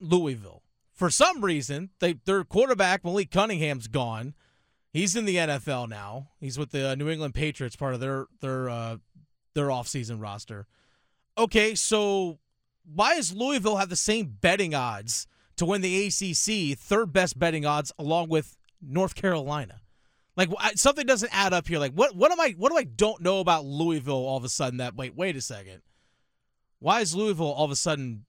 Louisville? 0.00 0.62
For 0.98 1.10
some 1.10 1.44
reason, 1.44 1.90
they 2.00 2.14
their 2.24 2.42
quarterback 2.42 3.04
Malik 3.04 3.30
Cunningham's 3.30 3.86
gone. 3.86 4.34
He's 4.92 5.14
in 5.14 5.26
the 5.26 5.36
NFL 5.36 5.88
now. 5.88 6.30
He's 6.40 6.58
with 6.58 6.72
the 6.72 6.90
uh, 6.90 6.94
New 6.96 7.08
England 7.08 7.34
Patriots, 7.34 7.76
part 7.76 7.94
of 7.94 8.00
their 8.00 8.26
their 8.40 8.68
uh, 8.68 8.96
their 9.54 9.68
offseason 9.68 10.20
roster. 10.20 10.66
Okay, 11.38 11.76
so 11.76 12.40
why 12.84 13.14
does 13.14 13.32
Louisville 13.32 13.76
have 13.76 13.90
the 13.90 13.96
same 13.96 14.38
betting 14.40 14.74
odds 14.74 15.28
to 15.54 15.64
win 15.64 15.82
the 15.82 16.06
ACC, 16.06 16.76
third 16.76 17.12
best 17.12 17.38
betting 17.38 17.64
odds, 17.64 17.92
along 17.96 18.28
with 18.28 18.56
North 18.82 19.14
Carolina? 19.14 19.80
Like 20.36 20.50
something 20.74 21.06
doesn't 21.06 21.32
add 21.32 21.52
up 21.52 21.68
here. 21.68 21.78
Like 21.78 21.92
what 21.92 22.16
what 22.16 22.32
am 22.32 22.40
I 22.40 22.56
what 22.58 22.72
do 22.72 22.76
I 22.76 22.82
don't 22.82 23.22
know 23.22 23.38
about 23.38 23.64
Louisville 23.64 24.14
all 24.14 24.36
of 24.36 24.42
a 24.42 24.48
sudden 24.48 24.78
that 24.78 24.96
wait 24.96 25.14
wait 25.14 25.36
a 25.36 25.40
second. 25.40 25.80
Why 26.80 27.02
is 27.02 27.14
Louisville 27.14 27.52
all 27.52 27.66
of 27.66 27.70
a 27.70 27.76
sudden 27.76 28.24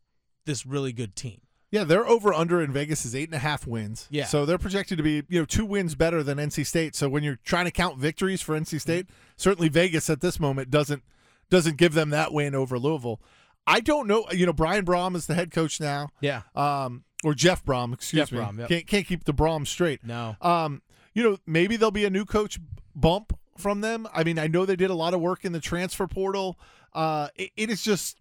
this 0.45 0.67
really 0.67 0.93
good 0.93 1.15
team? 1.15 1.41
Yeah, 1.71 1.83
their 1.83 2.07
over 2.07 2.33
under 2.33 2.61
in 2.61 2.71
Vegas 2.71 3.05
is 3.05 3.13
eight 3.15 3.29
and 3.29 3.35
a 3.35 3.39
half 3.39 3.67
wins. 3.67 4.07
Yeah. 4.09 4.25
So 4.25 4.45
they're 4.45 4.57
projected 4.57 4.97
to 4.97 5.03
be, 5.03 5.23
you 5.29 5.39
know, 5.39 5.45
two 5.45 5.65
wins 5.65 5.93
better 5.93 6.23
than 6.23 6.37
NC 6.37 6.65
State. 6.65 6.95
So 6.95 7.07
when 7.07 7.21
you're 7.23 7.39
trying 7.43 7.65
to 7.65 7.71
count 7.71 7.99
victories 7.99 8.41
for 8.41 8.59
NC 8.59 8.81
State, 8.81 9.07
certainly 9.35 9.69
Vegas 9.69 10.09
at 10.09 10.21
this 10.21 10.39
moment 10.39 10.71
doesn't 10.71 11.03
doesn't 11.49 11.77
give 11.77 11.93
them 11.93 12.09
that 12.09 12.33
win 12.33 12.55
over 12.55 12.79
Louisville. 12.79 13.21
I 13.67 13.81
don't 13.81 14.07
know. 14.07 14.25
You 14.31 14.47
know, 14.47 14.53
Brian 14.53 14.83
Brohm 14.85 15.15
is 15.15 15.27
the 15.27 15.35
head 15.35 15.51
coach 15.51 15.79
now. 15.79 16.09
Yeah. 16.21 16.41
Um, 16.55 17.03
or 17.23 17.33
Jeff 17.35 17.63
Brohm, 17.63 17.93
excuse 17.93 18.29
Jeff 18.29 18.31
me. 18.31 18.39
Brohm, 18.39 18.59
yep. 18.59 18.69
Can't 18.69 18.87
can't 18.87 19.05
keep 19.05 19.25
the 19.25 19.33
Brohm 19.33 19.67
straight. 19.67 20.03
No. 20.03 20.37
Um, 20.41 20.81
you 21.13 21.23
know, 21.23 21.37
maybe 21.45 21.75
there'll 21.75 21.91
be 21.91 22.05
a 22.05 22.09
new 22.09 22.25
coach 22.25 22.59
bump 22.95 23.37
from 23.57 23.81
them. 23.81 24.07
I 24.13 24.23
mean, 24.23 24.39
I 24.39 24.47
know 24.47 24.65
they 24.65 24.75
did 24.75 24.89
a 24.89 24.95
lot 24.95 25.13
of 25.13 25.19
work 25.19 25.45
in 25.45 25.51
the 25.51 25.59
transfer 25.59 26.07
portal. 26.07 26.57
Uh, 26.93 27.27
it, 27.35 27.51
it 27.55 27.69
is 27.69 27.83
just, 27.83 28.18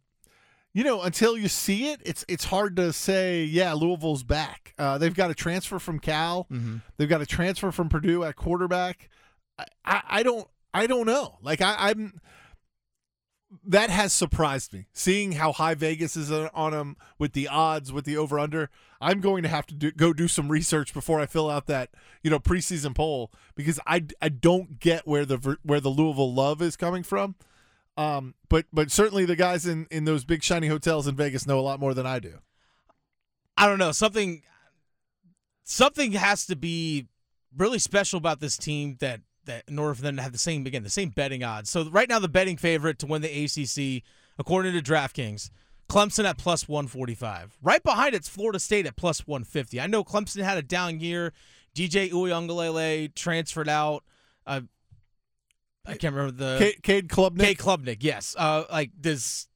you 0.74 0.84
know, 0.84 1.02
until 1.02 1.36
you 1.36 1.48
see 1.48 1.88
it, 1.88 2.00
it's 2.04 2.24
it's 2.28 2.44
hard 2.44 2.76
to 2.76 2.92
say. 2.92 3.44
Yeah, 3.44 3.72
Louisville's 3.72 4.22
back. 4.22 4.74
Uh, 4.78 4.98
they've 4.98 5.14
got 5.14 5.30
a 5.30 5.34
transfer 5.34 5.78
from 5.78 5.98
Cal. 5.98 6.46
Mm-hmm. 6.50 6.76
They've 6.96 7.08
got 7.08 7.20
a 7.20 7.26
transfer 7.26 7.72
from 7.72 7.88
Purdue 7.88 8.24
at 8.24 8.36
quarterback. 8.36 9.08
I, 9.58 9.64
I, 9.84 10.02
I 10.08 10.22
don't 10.22 10.48
I 10.74 10.86
don't 10.86 11.06
know. 11.06 11.38
Like 11.42 11.60
I, 11.60 11.74
I'm 11.78 12.20
that 13.66 13.90
has 13.90 14.12
surprised 14.12 14.72
me. 14.72 14.86
Seeing 14.92 15.32
how 15.32 15.52
high 15.52 15.74
Vegas 15.74 16.16
is 16.16 16.30
on 16.30 16.72
them 16.72 16.96
with 17.18 17.32
the 17.32 17.48
odds, 17.48 17.92
with 17.92 18.04
the 18.04 18.16
over 18.16 18.38
under, 18.38 18.70
I'm 19.00 19.20
going 19.20 19.42
to 19.42 19.48
have 19.48 19.66
to 19.68 19.74
do, 19.74 19.90
go 19.90 20.12
do 20.12 20.28
some 20.28 20.50
research 20.50 20.92
before 20.92 21.18
I 21.20 21.26
fill 21.26 21.48
out 21.48 21.66
that 21.66 21.90
you 22.22 22.30
know 22.30 22.38
preseason 22.38 22.94
poll 22.94 23.32
because 23.54 23.80
I, 23.86 24.04
I 24.20 24.28
don't 24.28 24.78
get 24.80 25.06
where 25.06 25.24
the 25.24 25.56
where 25.62 25.80
the 25.80 25.88
Louisville 25.88 26.32
love 26.32 26.60
is 26.60 26.76
coming 26.76 27.02
from. 27.02 27.36
Um, 27.98 28.34
but 28.48 28.64
but 28.72 28.92
certainly 28.92 29.24
the 29.24 29.34
guys 29.34 29.66
in 29.66 29.88
in 29.90 30.04
those 30.04 30.24
big 30.24 30.44
shiny 30.44 30.68
hotels 30.68 31.08
in 31.08 31.16
Vegas 31.16 31.48
know 31.48 31.58
a 31.58 31.60
lot 31.60 31.80
more 31.80 31.94
than 31.94 32.06
I 32.06 32.20
do. 32.20 32.38
I 33.56 33.66
don't 33.66 33.80
know 33.80 33.90
something. 33.90 34.42
Something 35.64 36.12
has 36.12 36.46
to 36.46 36.54
be 36.54 37.08
really 37.56 37.80
special 37.80 38.16
about 38.16 38.38
this 38.38 38.56
team 38.56 38.96
that 39.00 39.20
that 39.46 39.64
in 39.66 39.80
order 39.80 39.94
for 39.94 40.02
them 40.02 40.14
to 40.14 40.22
have 40.22 40.30
the 40.30 40.38
same 40.38 40.64
again 40.64 40.84
the 40.84 40.90
same 40.90 41.10
betting 41.10 41.42
odds. 41.42 41.70
So 41.70 41.90
right 41.90 42.08
now 42.08 42.20
the 42.20 42.28
betting 42.28 42.56
favorite 42.56 43.00
to 43.00 43.06
win 43.06 43.20
the 43.20 43.44
ACC 43.44 44.04
according 44.38 44.74
to 44.74 44.80
DraftKings, 44.80 45.50
Clemson 45.90 46.24
at 46.24 46.38
plus 46.38 46.68
145. 46.68 47.58
Right 47.60 47.82
behind 47.82 48.14
it's 48.14 48.28
Florida 48.28 48.60
State 48.60 48.86
at 48.86 48.94
plus 48.94 49.26
150. 49.26 49.80
I 49.80 49.88
know 49.88 50.04
Clemson 50.04 50.44
had 50.44 50.56
a 50.56 50.62
down 50.62 51.00
year. 51.00 51.32
DJ 51.74 52.10
Uiagalelei 52.12 53.12
transferred 53.16 53.68
out. 53.68 54.04
Uh, 54.46 54.60
I 55.86 55.94
can't 55.96 56.14
remember 56.14 56.36
the 56.36 56.74
Cade 56.82 57.08
Klubnik. 57.08 57.40
Cade 57.40 57.58
Klubnik, 57.58 57.98
yes. 58.00 58.34
Uh, 58.38 58.64
like 58.70 58.90
does 59.00 59.48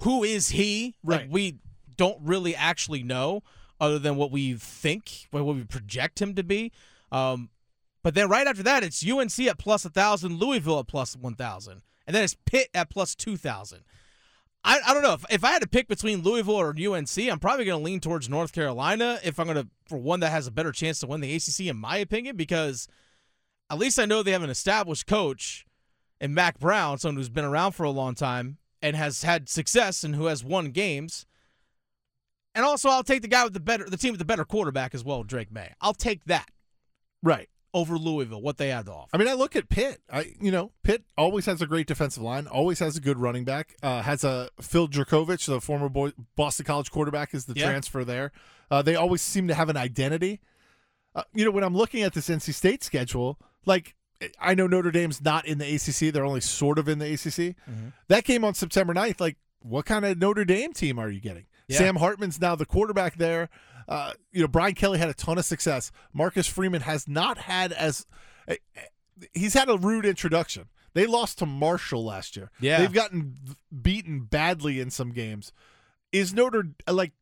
who 0.00 0.24
is 0.24 0.50
he? 0.50 0.96
Right. 1.02 1.22
Like, 1.22 1.28
we 1.30 1.58
don't 1.96 2.18
really 2.22 2.56
actually 2.56 3.02
know 3.02 3.42
other 3.80 3.98
than 3.98 4.16
what 4.16 4.30
we 4.30 4.54
think, 4.54 5.26
what 5.30 5.44
we 5.44 5.64
project 5.64 6.20
him 6.20 6.34
to 6.34 6.42
be. 6.42 6.72
Um, 7.10 7.50
but 8.02 8.14
then 8.14 8.28
right 8.28 8.46
after 8.46 8.62
that, 8.62 8.82
it's 8.82 9.06
UNC 9.06 9.38
at 9.40 9.58
plus 9.58 9.84
a 9.84 9.88
1,000, 9.88 10.38
Louisville 10.38 10.78
at 10.78 10.86
plus 10.86 11.16
1,000. 11.16 11.82
And 12.06 12.16
then 12.16 12.24
it's 12.24 12.36
Pitt 12.46 12.68
at 12.74 12.90
plus 12.90 13.14
2,000. 13.14 13.80
I, 14.62 14.78
I 14.86 14.92
don't 14.92 15.02
know. 15.02 15.14
If, 15.14 15.24
if 15.30 15.44
I 15.44 15.52
had 15.52 15.62
to 15.62 15.68
pick 15.68 15.88
between 15.88 16.22
Louisville 16.22 16.54
or 16.54 16.70
UNC, 16.70 17.18
I'm 17.18 17.38
probably 17.38 17.64
going 17.64 17.80
to 17.80 17.84
lean 17.84 18.00
towards 18.00 18.28
North 18.28 18.52
Carolina 18.52 19.18
if 19.24 19.38
I'm 19.38 19.46
going 19.46 19.62
to, 19.62 19.68
for 19.86 19.98
one 19.98 20.20
that 20.20 20.30
has 20.30 20.46
a 20.46 20.50
better 20.50 20.72
chance 20.72 21.00
to 21.00 21.06
win 21.06 21.20
the 21.20 21.34
ACC, 21.34 21.66
in 21.66 21.76
my 21.76 21.96
opinion, 21.96 22.36
because 22.36 22.88
at 23.70 23.78
least 23.78 23.98
I 23.98 24.04
know 24.04 24.22
they 24.22 24.32
have 24.32 24.42
an 24.42 24.50
established 24.50 25.06
coach 25.06 25.66
in 26.20 26.34
Mack 26.34 26.58
Brown, 26.58 26.98
someone 26.98 27.16
who's 27.16 27.28
been 27.28 27.44
around 27.44 27.72
for 27.72 27.84
a 27.84 27.90
long 27.90 28.14
time 28.14 28.58
and 28.82 28.96
has 28.96 29.22
had 29.22 29.48
success 29.48 30.04
and 30.04 30.14
who 30.14 30.26
has 30.26 30.44
won 30.44 30.70
games. 30.70 31.26
And 32.54 32.64
also, 32.64 32.88
I'll 32.88 33.04
take 33.04 33.22
the 33.22 33.28
guy 33.28 33.44
with 33.44 33.52
the 33.52 33.60
better, 33.60 33.88
the 33.88 33.96
team 33.96 34.12
with 34.12 34.18
the 34.18 34.24
better 34.24 34.44
quarterback 34.44 34.94
as 34.94 35.04
well, 35.04 35.22
Drake 35.22 35.52
Maye. 35.52 35.72
I'll 35.80 35.94
take 35.94 36.24
that. 36.24 36.48
Right 37.22 37.48
over 37.72 37.96
Louisville, 37.96 38.42
what 38.42 38.56
they 38.56 38.68
had 38.68 38.86
to 38.86 38.92
offer. 38.92 39.10
I 39.12 39.18
mean, 39.18 39.28
I 39.28 39.34
look 39.34 39.54
at 39.54 39.68
Pitt. 39.68 40.00
I 40.10 40.32
you 40.40 40.50
know, 40.50 40.72
Pitt 40.82 41.04
always 41.16 41.46
has 41.46 41.62
a 41.62 41.66
great 41.66 41.86
defensive 41.86 42.22
line, 42.22 42.46
always 42.46 42.78
has 42.80 42.96
a 42.96 43.00
good 43.00 43.18
running 43.18 43.44
back. 43.44 43.76
Uh, 43.82 44.02
has 44.02 44.24
a 44.24 44.50
Phil 44.60 44.88
Jurkovec, 44.88 45.44
the 45.46 45.60
former 45.60 45.88
boy, 45.88 46.12
Boston 46.36 46.66
College 46.66 46.90
quarterback, 46.90 47.34
is 47.34 47.44
the 47.44 47.54
yeah. 47.54 47.66
transfer 47.66 48.04
there. 48.04 48.32
Uh, 48.70 48.82
they 48.82 48.96
always 48.96 49.22
seem 49.22 49.46
to 49.48 49.54
have 49.54 49.68
an 49.68 49.76
identity. 49.76 50.40
Uh, 51.14 51.22
you 51.34 51.44
know, 51.44 51.50
when 51.50 51.64
I'm 51.64 51.76
looking 51.76 52.02
at 52.02 52.12
this 52.12 52.28
NC 52.28 52.54
State 52.54 52.82
schedule, 52.82 53.38
like 53.66 53.94
I 54.38 54.54
know 54.54 54.66
Notre 54.66 54.90
Dame's 54.90 55.22
not 55.22 55.46
in 55.46 55.58
the 55.58 55.74
ACC; 55.74 56.12
they're 56.12 56.24
only 56.24 56.40
sort 56.40 56.78
of 56.78 56.88
in 56.88 56.98
the 56.98 57.06
ACC. 57.06 57.56
Mm-hmm. 57.56 57.88
That 58.08 58.24
game 58.24 58.44
on 58.44 58.54
September 58.54 58.92
9th, 58.92 59.20
like, 59.20 59.36
what 59.60 59.86
kind 59.86 60.04
of 60.04 60.18
Notre 60.18 60.44
Dame 60.44 60.72
team 60.72 60.98
are 60.98 61.10
you 61.10 61.20
getting? 61.20 61.46
Yeah. 61.68 61.78
Sam 61.78 61.96
Hartman's 61.96 62.40
now 62.40 62.56
the 62.56 62.66
quarterback 62.66 63.16
there. 63.16 63.48
Uh, 63.88 64.12
you 64.32 64.40
know, 64.40 64.48
Brian 64.48 64.74
Kelly 64.74 64.98
had 64.98 65.08
a 65.08 65.14
ton 65.14 65.38
of 65.38 65.44
success. 65.44 65.90
Marcus 66.12 66.46
Freeman 66.46 66.82
has 66.82 67.08
not 67.08 67.38
had 67.38 67.72
as 67.72 68.06
he's 69.32 69.54
had 69.54 69.68
a 69.68 69.76
rude 69.76 70.06
introduction. 70.06 70.68
They 70.94 71.06
lost 71.06 71.38
to 71.38 71.46
Marshall 71.46 72.04
last 72.04 72.36
year. 72.36 72.50
Yeah, 72.60 72.78
they've 72.78 72.92
gotten 72.92 73.36
beaten 73.82 74.24
badly 74.24 74.80
in 74.80 74.90
some 74.90 75.12
games. 75.12 75.52
Is 76.12 76.34
Notre 76.34 76.70
like, 76.88 77.12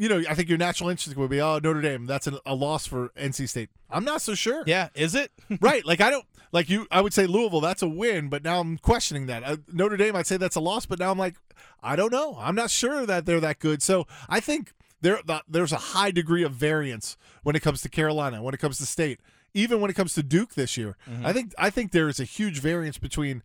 you 0.00 0.08
know, 0.08 0.22
I 0.30 0.34
think 0.34 0.48
your 0.48 0.56
natural 0.56 0.88
instinct 0.88 1.18
would 1.18 1.28
be, 1.28 1.42
oh, 1.42 1.60
Notre 1.62 1.82
Dame, 1.82 2.06
that's 2.06 2.26
a, 2.26 2.40
a 2.46 2.54
loss 2.54 2.86
for 2.86 3.10
NC 3.10 3.46
State. 3.50 3.68
I'm 3.90 4.02
not 4.02 4.22
so 4.22 4.34
sure. 4.34 4.64
Yeah, 4.66 4.88
is 4.94 5.14
it 5.14 5.30
right? 5.60 5.84
Like 5.84 6.00
I 6.00 6.08
don't 6.08 6.24
like 6.52 6.70
you. 6.70 6.86
I 6.90 7.02
would 7.02 7.12
say 7.12 7.26
Louisville, 7.26 7.60
that's 7.60 7.82
a 7.82 7.88
win, 7.88 8.30
but 8.30 8.42
now 8.42 8.60
I'm 8.60 8.78
questioning 8.78 9.26
that. 9.26 9.44
Uh, 9.44 9.58
Notre 9.70 9.98
Dame, 9.98 10.16
I'd 10.16 10.26
say 10.26 10.38
that's 10.38 10.56
a 10.56 10.60
loss, 10.60 10.86
but 10.86 10.98
now 10.98 11.10
I'm 11.10 11.18
like, 11.18 11.36
I 11.82 11.96
don't 11.96 12.10
know. 12.10 12.38
I'm 12.40 12.54
not 12.54 12.70
sure 12.70 13.04
that 13.04 13.26
they're 13.26 13.40
that 13.40 13.58
good. 13.58 13.82
So 13.82 14.06
I 14.26 14.40
think 14.40 14.72
there 15.02 15.20
there's 15.46 15.72
a 15.72 15.76
high 15.76 16.10
degree 16.10 16.44
of 16.44 16.52
variance 16.52 17.18
when 17.42 17.54
it 17.54 17.60
comes 17.60 17.82
to 17.82 17.90
Carolina, 17.90 18.42
when 18.42 18.54
it 18.54 18.60
comes 18.60 18.78
to 18.78 18.86
State, 18.86 19.20
even 19.52 19.82
when 19.82 19.90
it 19.90 19.94
comes 19.94 20.14
to 20.14 20.22
Duke 20.22 20.54
this 20.54 20.78
year. 20.78 20.96
Mm-hmm. 21.06 21.26
I 21.26 21.34
think 21.34 21.52
I 21.58 21.68
think 21.68 21.92
there 21.92 22.08
is 22.08 22.18
a 22.18 22.24
huge 22.24 22.60
variance 22.60 22.96
between. 22.96 23.42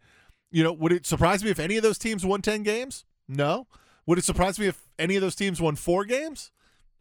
You 0.51 0.63
know, 0.63 0.71
would 0.71 0.93
it 0.93 1.05
surprise 1.05 1.43
me 1.43 1.49
if 1.49 1.59
any 1.59 1.75
of 1.75 1.83
those 1.83 1.97
teams 1.97 2.25
won 2.25 2.41
ten 2.41 2.63
games? 2.63 3.03
No. 3.27 3.67
Would 4.05 4.17
it 4.17 4.25
surprise 4.25 4.59
me 4.59 4.67
if 4.67 4.89
any 4.99 5.15
of 5.15 5.21
those 5.21 5.35
teams 5.35 5.61
won 5.61 5.75
four 5.75 6.05
games? 6.05 6.51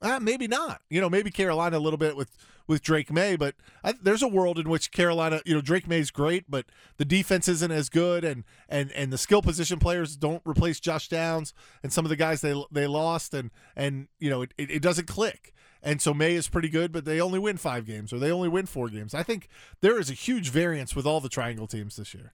Uh, 0.00 0.20
maybe 0.20 0.46
not. 0.46 0.82
You 0.90 1.00
know, 1.00 1.08
maybe 1.08 1.30
Carolina 1.30 1.78
a 1.78 1.80
little 1.80 1.98
bit 1.98 2.16
with 2.16 2.36
with 2.66 2.82
Drake 2.82 3.12
Maye, 3.12 3.36
but 3.36 3.54
I, 3.82 3.92
there's 4.00 4.22
a 4.22 4.28
world 4.28 4.58
in 4.58 4.68
which 4.68 4.90
Carolina, 4.90 5.42
you 5.44 5.54
know, 5.54 5.60
Drake 5.60 5.86
Maye's 5.86 6.10
great, 6.10 6.50
but 6.50 6.66
the 6.96 7.04
defense 7.04 7.46
isn't 7.48 7.70
as 7.70 7.88
good, 7.88 8.24
and 8.24 8.44
and 8.68 8.92
and 8.92 9.12
the 9.12 9.18
skill 9.18 9.42
position 9.42 9.78
players 9.78 10.16
don't 10.16 10.42
replace 10.46 10.80
Josh 10.80 11.08
Downs 11.08 11.52
and 11.82 11.92
some 11.92 12.04
of 12.04 12.08
the 12.08 12.16
guys 12.16 12.40
they 12.40 12.54
they 12.70 12.86
lost, 12.86 13.34
and 13.34 13.50
and 13.76 14.08
you 14.18 14.30
know 14.30 14.42
it, 14.42 14.54
it, 14.58 14.70
it 14.70 14.82
doesn't 14.82 15.06
click. 15.06 15.52
And 15.82 16.00
so 16.00 16.14
Maye 16.14 16.34
is 16.34 16.48
pretty 16.48 16.70
good, 16.70 16.92
but 16.92 17.04
they 17.04 17.20
only 17.20 17.38
win 17.38 17.58
five 17.58 17.84
games 17.84 18.10
or 18.12 18.18
they 18.18 18.32
only 18.32 18.48
win 18.48 18.64
four 18.64 18.88
games. 18.88 19.14
I 19.14 19.22
think 19.22 19.48
there 19.82 20.00
is 20.00 20.08
a 20.08 20.14
huge 20.14 20.48
variance 20.48 20.96
with 20.96 21.06
all 21.06 21.20
the 21.20 21.28
triangle 21.28 21.66
teams 21.66 21.96
this 21.96 22.14
year. 22.14 22.32